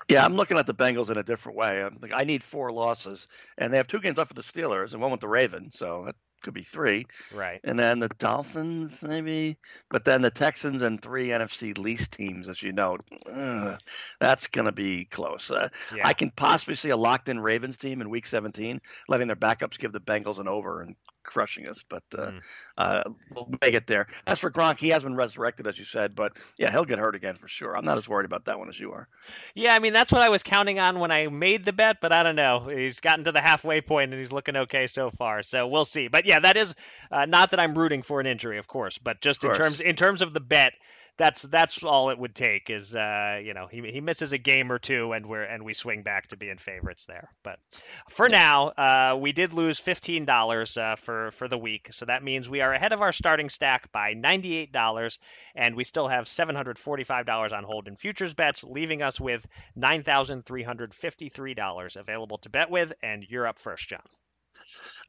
[0.09, 1.89] Yeah, I'm looking at the Bengals in a different way.
[2.01, 3.27] Like, I need four losses,
[3.59, 5.77] and they have two games left for the Steelers and one with the Ravens.
[5.77, 6.13] So
[6.45, 7.07] could be three.
[7.35, 7.61] Right.
[7.65, 9.57] And then the Dolphins, maybe.
[9.91, 12.99] But then the Texans and three NFC least teams, as you know.
[13.27, 13.79] Ugh,
[14.21, 15.51] that's going to be close.
[15.51, 16.07] Uh, Yeah.
[16.07, 19.79] I can possibly see a locked in Ravens team in week 17, letting their backups
[19.79, 20.95] give the Bengals an over and
[21.25, 21.83] crushing us.
[21.89, 22.41] But uh, Mm.
[22.79, 23.03] uh,
[23.35, 24.07] we'll make it there.
[24.27, 26.15] As for Gronk, he has been resurrected, as you said.
[26.15, 27.77] But yeah, he'll get hurt again for sure.
[27.77, 29.09] I'm not as worried about that one as you are.
[29.55, 32.13] Yeah, I mean that's what I was counting on when I made the bet, but
[32.13, 32.69] I don't know.
[32.69, 36.09] He's gotten to the halfway point and he's looking okay so far, so we'll see.
[36.09, 36.75] But yeah, that is
[37.11, 39.97] uh, not that I'm rooting for an injury, of course, but just in terms in
[39.97, 40.73] terms of the bet,
[41.17, 44.73] that's that's all it would take is uh, you know he he misses a game
[44.73, 47.31] or two and we're and we swing back to being favorites there.
[47.43, 47.59] But
[48.09, 52.25] for now, uh, we did lose fifteen dollars uh, for for the week, so that
[52.25, 55.19] means we are ahead of our starting stack by ninety eight dollars,
[55.55, 59.03] and we still have seven hundred forty five dollars on hold in futures bets, leaving
[59.03, 59.47] us with
[59.77, 62.93] nine thousand three hundred fifty three dollars available to bet with.
[63.03, 64.03] And you're up first, John.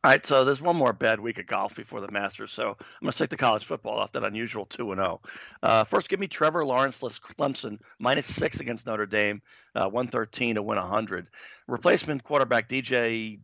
[0.05, 2.85] All right, so there's one more bad week of golf before the Masters, so I'm
[3.01, 5.19] going to take the college football off that unusual 2 and 0.
[5.63, 9.41] Uh, first, give me Trevor Lawrence less Clemson minus six against Notre Dame,
[9.73, 11.25] uh, 113 to win 100.
[11.67, 13.39] Replacement quarterback DJ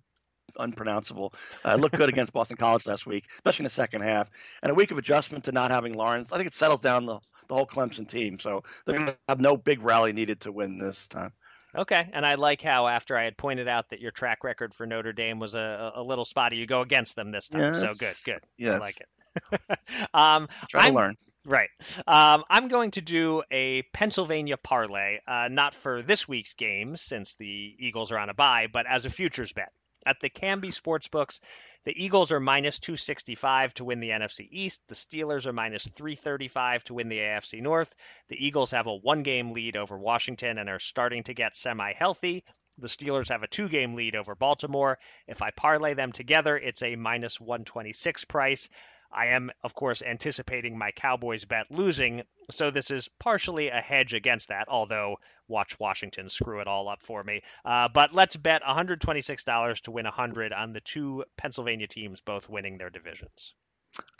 [0.59, 1.33] unpronounceable
[1.65, 4.29] uh, looked good against Boston College last week, especially in the second half.
[4.61, 7.17] And a week of adjustment to not having Lawrence, I think it settles down the
[7.47, 10.77] the whole Clemson team, so they're going to have no big rally needed to win
[10.77, 11.33] this time.
[11.75, 14.85] Okay, and I like how after I had pointed out that your track record for
[14.85, 17.75] Notre Dame was a, a little spotty, you go against them this time.
[17.75, 18.21] So Yes.
[18.23, 18.69] good, good.
[18.73, 19.79] I like it.
[20.13, 21.15] um, Try I'm- to learn.
[21.43, 21.69] Right.
[22.05, 27.35] Um, I'm going to do a Pennsylvania parlay, uh, not for this week's game since
[27.37, 29.71] the Eagles are on a bye, but as a futures bet.
[30.05, 31.39] At the Kambi Sportsbooks,
[31.83, 34.81] the Eagles are minus 265 to win the NFC East.
[34.87, 37.95] The Steelers are minus 335 to win the AFC North.
[38.27, 41.93] The Eagles have a one game lead over Washington and are starting to get semi
[41.93, 42.43] healthy.
[42.77, 44.97] The Steelers have a two game lead over Baltimore.
[45.27, 48.69] If I parlay them together, it's a minus 126 price.
[49.13, 54.13] I am, of course, anticipating my Cowboys bet losing, so this is partially a hedge
[54.13, 57.41] against that, although watch Washington screw it all up for me.
[57.65, 62.77] Uh, but let's bet $126 to win 100 on the two Pennsylvania teams both winning
[62.77, 63.53] their divisions.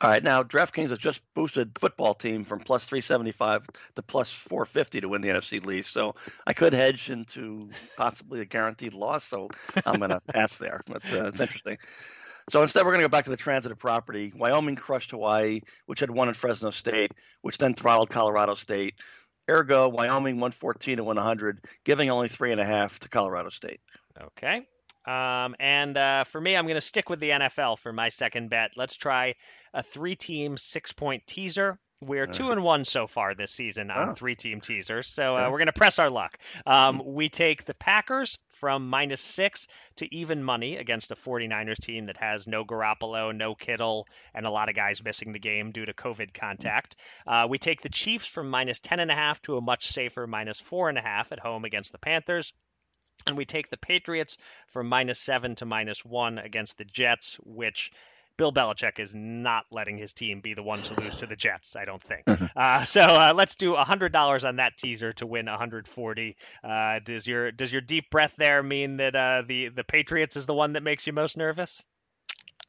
[0.01, 5.01] All right, now DraftKings has just boosted football team from plus 375 to plus 450
[5.01, 5.93] to win the NFC East.
[5.93, 6.15] So
[6.45, 9.27] I could hedge into possibly a guaranteed loss.
[9.27, 9.49] So
[9.85, 11.77] I'm going to pass there, but uh, it's interesting.
[12.49, 14.33] So instead, we're going to go back to the transitive property.
[14.35, 17.11] Wyoming crushed Hawaii, which had won in Fresno State,
[17.41, 18.95] which then throttled Colorado State.
[19.49, 23.81] Ergo, Wyoming 114 to 100, giving only three and a half to Colorado State.
[24.19, 24.65] Okay.
[25.05, 28.49] Um, and uh, for me, I'm going to stick with the NFL for my second
[28.49, 28.71] bet.
[28.77, 29.35] Let's try
[29.73, 31.79] a three team six point teaser.
[32.01, 34.13] We're two and one so far this season on Oh.
[34.13, 36.35] three team teasers, so uh, we're going to press our luck.
[36.65, 42.07] Um, we take the Packers from minus six to even money against a 49ers team
[42.07, 45.85] that has no Garoppolo, no Kittle, and a lot of guys missing the game due
[45.85, 46.95] to COVID contact.
[47.27, 51.39] Uh, we take the Chiefs from minus 10.5 to a much safer minus 4.5 at
[51.39, 52.51] home against the Panthers.
[53.27, 57.91] And we take the Patriots from minus seven to minus one against the Jets, which
[58.41, 61.75] Bill Belichick is not letting his team be the one to lose to the Jets,
[61.75, 62.23] I don't think.
[62.55, 66.35] Uh, so uh, let's do $100 on that teaser to win 140.
[66.63, 70.47] Uh, does your does your deep breath there mean that uh, the the Patriots is
[70.47, 71.83] the one that makes you most nervous?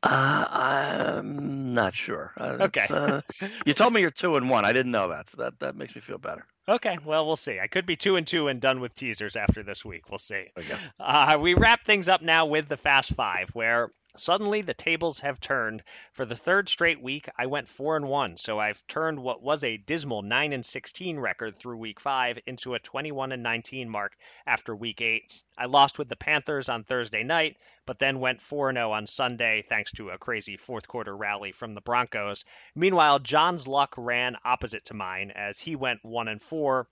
[0.03, 2.33] Uh, I'm not sure.
[2.37, 2.85] Uh, Okay.
[2.91, 3.23] uh,
[3.67, 4.67] you told me you're two and one.
[4.67, 6.45] I didn't know that, so that, that makes me feel better.
[6.69, 7.59] Okay, well we'll see.
[7.59, 10.11] I could be two and two and done with teasers after this week.
[10.11, 10.45] We'll see.
[10.57, 10.77] Go.
[11.01, 15.41] Uh, we wrap things up now with the Fast Five, where suddenly the tables have
[15.41, 15.83] turned.
[16.13, 19.65] For the third straight week, I went four and one, so I've turned what was
[19.65, 24.17] a dismal nine and sixteen record through week five into a twenty-one and nineteen mark
[24.47, 25.33] after week eight.
[25.57, 27.57] I lost with the Panthers on Thursday night,
[27.87, 31.53] but then went 4 and 0 on Sunday thanks to a crazy fourth quarter rally
[31.53, 32.45] from the Broncos.
[32.75, 36.87] Meanwhile, John's luck ran opposite to mine as he went 1 and 4,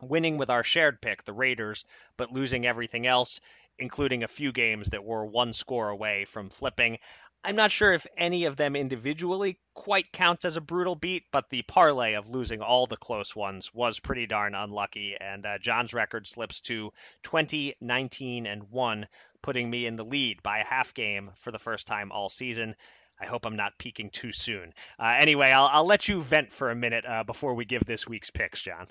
[0.00, 1.84] winning with our shared pick, the Raiders,
[2.16, 3.40] but losing everything else,
[3.78, 6.98] including a few games that were one score away from flipping.
[7.44, 11.50] I'm not sure if any of them individually quite counts as a brutal beat, but
[11.50, 15.92] the parlay of losing all the close ones was pretty darn unlucky, and uh, John's
[15.92, 16.92] record slips to
[17.24, 19.08] 20, 19, and 1,
[19.42, 22.76] putting me in the lead by a half game for the first time all season.
[23.20, 24.72] I hope I'm not peaking too soon.
[24.98, 28.06] Uh, anyway, I'll, I'll let you vent for a minute uh, before we give this
[28.06, 28.86] week's picks, John.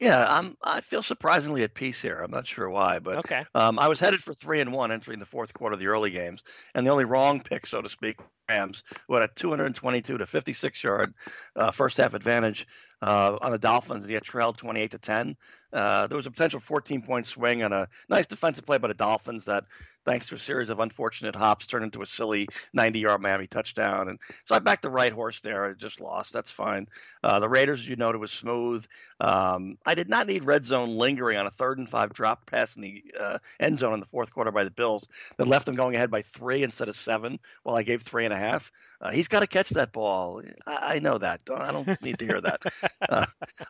[0.00, 0.56] Yeah, I'm.
[0.62, 2.20] I feel surprisingly at peace here.
[2.20, 3.44] I'm not sure why, but Okay.
[3.54, 6.10] um, I was headed for three and one entering the fourth quarter of the early
[6.10, 6.42] games,
[6.74, 8.18] and the only wrong pick, so to speak,
[8.48, 11.14] Rams, who had a 222 to 56 yard
[11.56, 12.66] uh, first half advantage
[13.02, 14.08] uh, on the Dolphins.
[14.08, 15.36] He had trailed 28 to 10,
[15.74, 18.94] Uh, there was a potential 14 point swing on a nice defensive play by the
[18.94, 19.64] Dolphins that
[20.04, 24.08] thanks to a series of unfortunate hops, turned into a silly 90 yard Miami touchdown.
[24.08, 25.64] And so I backed the right horse there.
[25.64, 26.32] I just lost.
[26.32, 26.88] That's fine.
[27.22, 28.84] Uh, the Raiders, as you noted, was smooth.
[29.20, 32.76] Um, I did not need red zone lingering on a third and five drop pass
[32.76, 35.06] in the uh, end zone in the fourth quarter by the Bills
[35.38, 38.34] that left them going ahead by three instead of seven while I gave three and
[38.34, 38.70] a half.
[39.00, 40.42] Uh, he's got to catch that ball.
[40.66, 41.42] I, I know that.
[41.54, 42.60] I don't need to hear that.
[43.06, 43.26] Uh,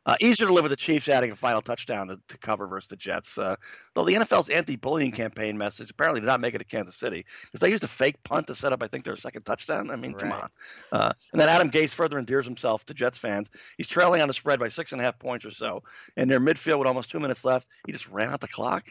[0.06, 2.88] uh, easier to live with the Chiefs adding a final touchdown to, to cover versus
[2.88, 3.38] the Jets.
[3.38, 3.56] Uh,
[3.94, 7.60] though the NFL's anti-bullying campaign message apparently did not make it to Kansas City because
[7.60, 9.90] they used a fake punt to set up, I think, their second touchdown.
[9.90, 10.22] I mean, right.
[10.22, 10.50] come on.
[10.92, 13.50] Uh, and then Adam Gase further endears himself to Jets fans.
[13.76, 15.82] He's trailing on the spread by six and a half points or so,
[16.16, 18.84] and their midfield with almost two minutes left, he just ran out the clock.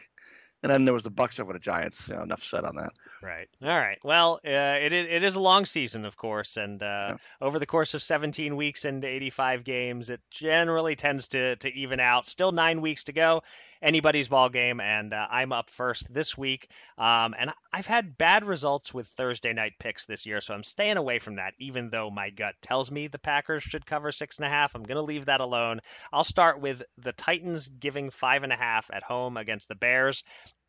[0.64, 2.08] And then there was the Bucks over the Giants.
[2.08, 2.94] You know, enough said on that.
[3.22, 3.48] Right.
[3.62, 3.98] All right.
[4.02, 4.48] Well, uh,
[4.80, 7.16] it it is a long season, of course, and uh, yeah.
[7.42, 12.00] over the course of 17 weeks and 85 games, it generally tends to to even
[12.00, 12.26] out.
[12.26, 13.42] Still nine weeks to go.
[13.82, 16.70] Anybody's ball game, and uh, I'm up first this week.
[16.96, 20.96] Um, and I've had bad results with Thursday night picks this year, so I'm staying
[20.96, 21.52] away from that.
[21.58, 24.84] Even though my gut tells me the Packers should cover six and a half, I'm
[24.84, 25.80] going to leave that alone.
[26.10, 30.24] I'll start with the Titans giving five and a half at home against the Bears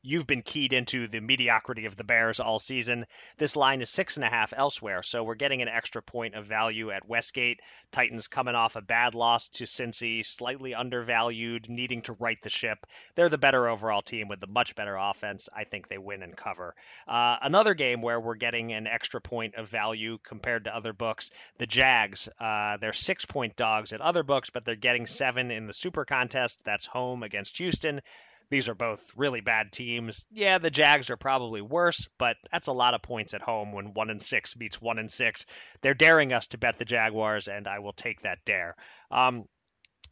[0.05, 3.05] you've been keyed into the mediocrity of the Bears all season.
[3.37, 6.45] This line is six and a half elsewhere, so we're getting an extra point of
[6.45, 7.59] value at Westgate.
[7.91, 12.85] Titans coming off a bad loss to Cincy, slightly undervalued, needing to right the ship.
[13.15, 15.49] They're the better overall team with the much better offense.
[15.55, 16.75] I think they win and cover.
[17.07, 21.31] Uh, another game where we're getting an extra point of value compared to other books,
[21.57, 22.29] the Jags.
[22.39, 26.05] Uh, they're six point dogs at other books, but they're getting seven in the Super
[26.05, 26.63] Contest.
[26.63, 28.01] That's home against Houston.
[28.49, 30.25] These are both really bad teams.
[30.31, 33.93] Yeah, the Jags are probably worse, but that's a lot of points at home when
[33.93, 35.45] one and six beats one and six.
[35.81, 38.75] They're daring us to bet the Jaguars, and I will take that dare.
[39.11, 39.45] Um,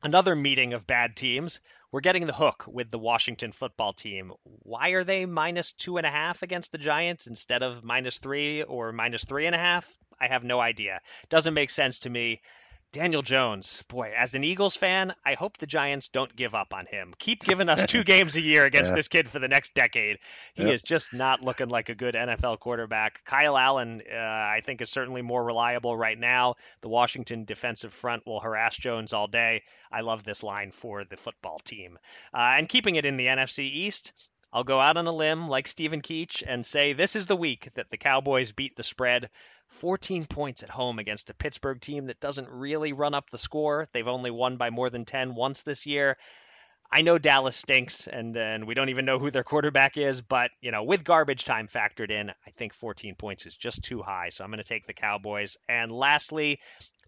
[0.01, 1.59] another meeting of bad teams.
[1.91, 4.33] We're getting the hook with the Washington football team.
[4.43, 8.63] Why are they minus two and a half against the Giants instead of minus three
[8.63, 9.95] or minus three and a half?
[10.19, 11.01] I have no idea.
[11.29, 12.41] Doesn't make sense to me.
[12.93, 16.85] Daniel Jones, boy, as an Eagles fan, I hope the Giants don't give up on
[16.85, 17.15] him.
[17.17, 18.97] Keep giving us two games a year against yeah.
[18.97, 20.19] this kid for the next decade.
[20.53, 20.73] He yep.
[20.75, 23.25] is just not looking like a good NFL quarterback.
[23.25, 26.53] Kyle Allen, uh, I think, is certainly more reliable right now.
[26.81, 29.63] The Washington defensive front will harass Jones all day.
[29.91, 31.97] I love this line for the football team.
[32.31, 34.13] Uh, and keeping it in the NFC East,
[34.53, 37.69] I'll go out on a limb like Stephen Keech and say this is the week
[37.73, 39.31] that the Cowboys beat the spread
[39.69, 43.87] 14 points at home against a Pittsburgh team that doesn't really run up the score.
[43.91, 46.17] They've only won by more than 10 once this year.
[46.91, 50.51] I know Dallas stinks and and we don't even know who their quarterback is, but
[50.61, 54.29] you know, with garbage time factored in, I think 14 points is just too high.
[54.29, 55.57] So I'm going to take the Cowboys.
[55.67, 56.59] And lastly,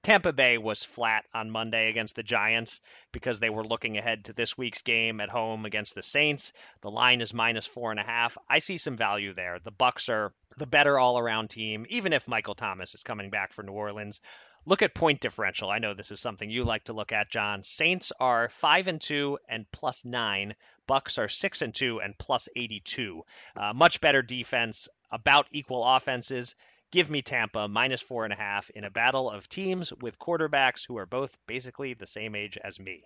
[0.05, 2.79] Tampa Bay was flat on Monday against the Giants
[3.11, 6.53] because they were looking ahead to this week's game at home against the Saints.
[6.81, 8.37] The line is minus four and a half.
[8.47, 9.57] I see some value there.
[9.63, 13.63] The Bucks are the better all-around team, even if Michael Thomas is coming back for
[13.63, 14.21] New Orleans.
[14.67, 15.71] Look at point differential.
[15.71, 17.63] I know this is something you like to look at, John.
[17.63, 20.53] Saints are five and two and plus nine.
[20.85, 23.23] Bucks are six and two and plus eighty-two.
[23.57, 26.53] Uh, much better defense, about equal offenses.
[26.95, 30.87] Give me Tampa minus four and a half in a battle of teams with quarterbacks
[30.87, 33.03] who are both basically the same age as me.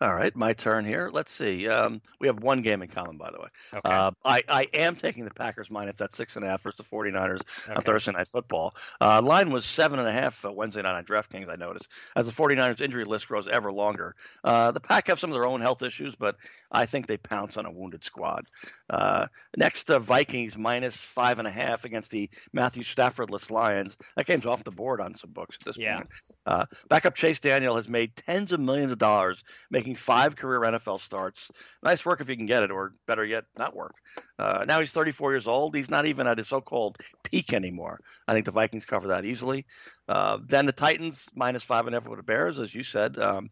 [0.00, 1.10] All right, my turn here.
[1.12, 1.68] Let's see.
[1.68, 3.48] Um, we have one game in common, by the way.
[3.74, 3.90] Okay.
[3.90, 6.84] Uh, I, I am taking the Packers minus that six and a half versus the
[6.84, 7.74] 49ers okay.
[7.74, 8.74] on Thursday Night Football.
[9.00, 12.26] Uh, line was seven and a half uh, Wednesday night on DraftKings, I noticed, as
[12.26, 14.14] the 49ers injury list grows ever longer.
[14.44, 16.36] Uh, the Pack have some of their own health issues, but
[16.70, 18.46] I think they pounce on a wounded squad.
[18.88, 19.26] Uh,
[19.56, 23.96] next, uh, Vikings minus five and a half against the Matthew Staffordless Lions.
[24.14, 26.02] That game's off the board on some books at this yeah.
[26.46, 26.68] point.
[26.88, 31.00] backup Chase Daniel has made tens of millions of dollars making making five career NFL
[31.00, 31.50] starts.
[31.82, 33.94] Nice work if you can get it, or better yet, not work.
[34.38, 35.74] Uh, now he's 34 years old.
[35.74, 38.00] He's not even at his so-called peak anymore.
[38.26, 39.64] I think the Vikings cover that easily.
[40.08, 43.18] Uh, then the Titans minus five and a half with the Bears, as you said.
[43.18, 43.50] Um,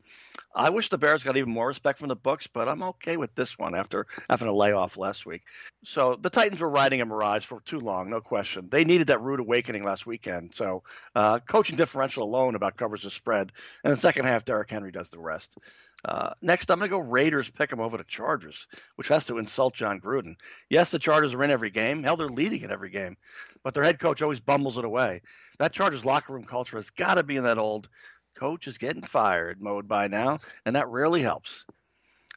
[0.54, 3.34] I wish the Bears got even more respect from the books, but I'm okay with
[3.34, 5.42] this one after having a layoff last week.
[5.84, 8.68] So the Titans were riding a mirage for too long, no question.
[8.70, 10.54] They needed that rude awakening last weekend.
[10.54, 10.82] So
[11.14, 13.52] uh, coaching differential alone about covers the spread,
[13.84, 15.58] and the second half, Derrick Henry does the rest.
[16.04, 19.38] Uh, next, I'm going to go Raiders pick them over the Chargers, which has to
[19.38, 20.36] insult Jon Gruden.
[20.70, 22.02] Yes, the Chargers are in every game.
[22.02, 23.16] Hell, they're leading in every game,
[23.62, 25.22] but their head coach always bumbles it away.
[25.58, 27.88] That Chargers locker room culture has got to be in that old
[28.36, 31.64] coach is getting fired mode by now, and that rarely helps.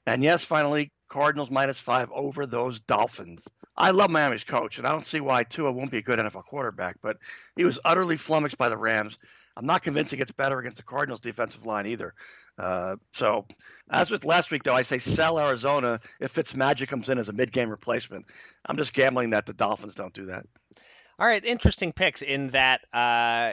[0.06, 3.48] And yes, finally, Cardinals minus five over those Dolphins.
[3.76, 6.46] I love Miami's coach, and I don't see why Tua won't be a good NFL
[6.46, 7.18] quarterback, but
[7.56, 9.18] he was utterly flummoxed by the Rams.
[9.56, 12.14] I'm not convinced he gets better against the Cardinals' defensive line either.
[12.58, 13.46] Uh, so,
[13.90, 17.34] as with last week, though, I say sell Arizona if Fitzmagic comes in as a
[17.34, 18.26] mid-game replacement.
[18.66, 20.46] I'm just gambling that the Dolphins don't do that.
[21.20, 23.52] All right, interesting picks in that uh,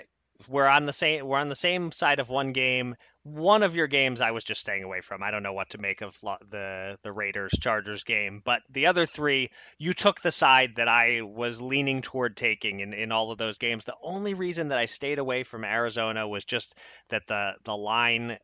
[0.48, 2.94] we're on the same we're on the same side of one game.
[3.24, 5.24] One of your games I was just staying away from.
[5.24, 6.16] I don't know what to make of
[6.48, 11.22] the the Raiders Chargers game, but the other three you took the side that I
[11.22, 13.84] was leaning toward taking in, in all of those games.
[13.84, 16.76] The only reason that I stayed away from Arizona was just
[17.08, 18.38] that the the line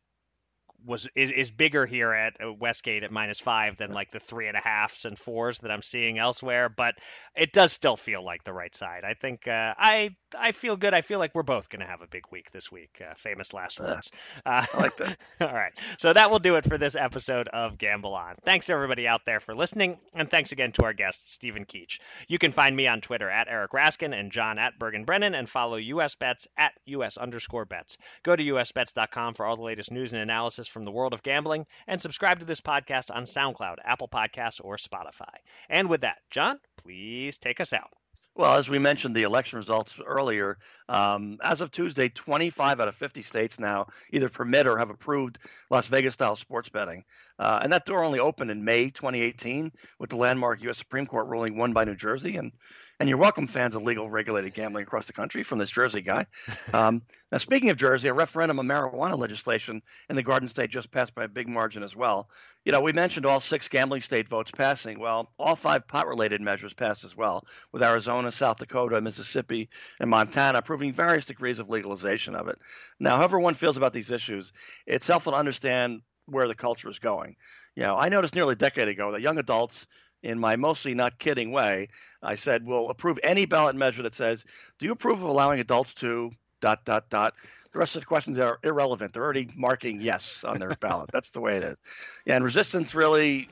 [0.85, 4.47] was is, is bigger here at uh, Westgate at minus five than like the three
[4.47, 6.69] and a halfs and fours that I'm seeing elsewhere.
[6.69, 6.95] But
[7.35, 9.03] it does still feel like the right side.
[9.03, 10.93] I think uh, I I feel good.
[10.93, 13.01] I feel like we're both going to have a big week this week.
[13.01, 14.11] Uh, famous last words.
[14.45, 15.17] Uh, I like that.
[15.41, 15.73] all right.
[15.97, 18.35] So that will do it for this episode of Gamble On.
[18.43, 21.99] Thanks everybody out there for listening, and thanks again to our guest Stephen Keech.
[22.27, 25.49] You can find me on Twitter at Eric Raskin and John at Bergen Brennan, and
[25.49, 27.97] follow US Bets at US underscore bets.
[28.23, 31.65] Go to usbets.com for all the latest news and analysis from the world of gambling,
[31.87, 35.35] and subscribe to this podcast on SoundCloud, Apple Podcasts, or Spotify.
[35.69, 37.91] And with that, John, please take us out.
[38.35, 40.57] Well, as we mentioned, the election results earlier,
[40.89, 45.37] um, as of Tuesday, 25 out of 50 states now either permit or have approved
[45.69, 47.03] Las Vegas style sports betting.
[47.37, 50.79] Uh, and that door only opened in May 2018 with the landmark U.S.
[50.79, 52.37] Supreme Court ruling won by New Jersey.
[52.37, 52.51] And
[52.99, 56.25] and you're welcome, fans of legal regulated gambling across the country, from this Jersey guy.
[56.73, 60.91] Um, now, speaking of Jersey, a referendum on marijuana legislation in the Garden State just
[60.91, 62.29] passed by a big margin as well.
[62.65, 64.99] You know, we mentioned all six gambling state votes passing.
[64.99, 69.69] Well, all five pot related measures passed as well, with Arizona, South Dakota, Mississippi,
[69.99, 72.59] and Montana approving various degrees of legalization of it.
[72.99, 74.53] Now, however one feels about these issues,
[74.85, 77.35] it's helpful to understand where the culture is going.
[77.75, 79.87] You know, I noticed nearly a decade ago that young adults
[80.23, 81.89] in my mostly not kidding way,
[82.21, 84.45] I said, we'll approve any ballot measure that says,
[84.79, 87.33] do you approve of allowing adults to dot, dot, dot?
[87.73, 89.13] The rest of the questions are irrelevant.
[89.13, 91.09] They're already marking yes on their ballot.
[91.11, 91.81] That's the way it is.
[92.25, 93.49] And resistance really,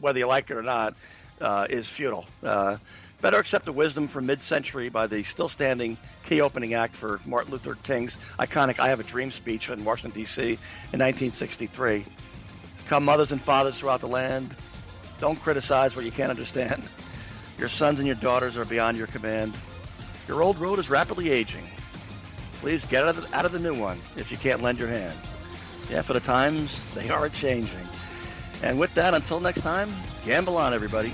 [0.00, 0.94] whether you like it or not,
[1.40, 2.26] uh, is futile.
[2.42, 2.78] Uh,
[3.20, 7.52] better accept the wisdom from mid-century by the still standing key opening act for Martin
[7.52, 10.42] Luther King's iconic I Have a Dream speech in Washington, D.C.
[10.42, 12.04] in 1963.
[12.86, 14.56] Come mothers and fathers throughout the land,
[15.20, 16.82] don't criticize what you can't understand.
[17.58, 19.52] Your sons and your daughters are beyond your command.
[20.28, 21.64] Your old road is rapidly aging.
[22.60, 24.86] Please get out of the, out of the new one if you can't lend your
[24.86, 25.18] hand.
[25.90, 27.88] Yeah, for the times, they are changing.
[28.62, 29.90] And with that, until next time,
[30.24, 31.10] gamble on, everybody.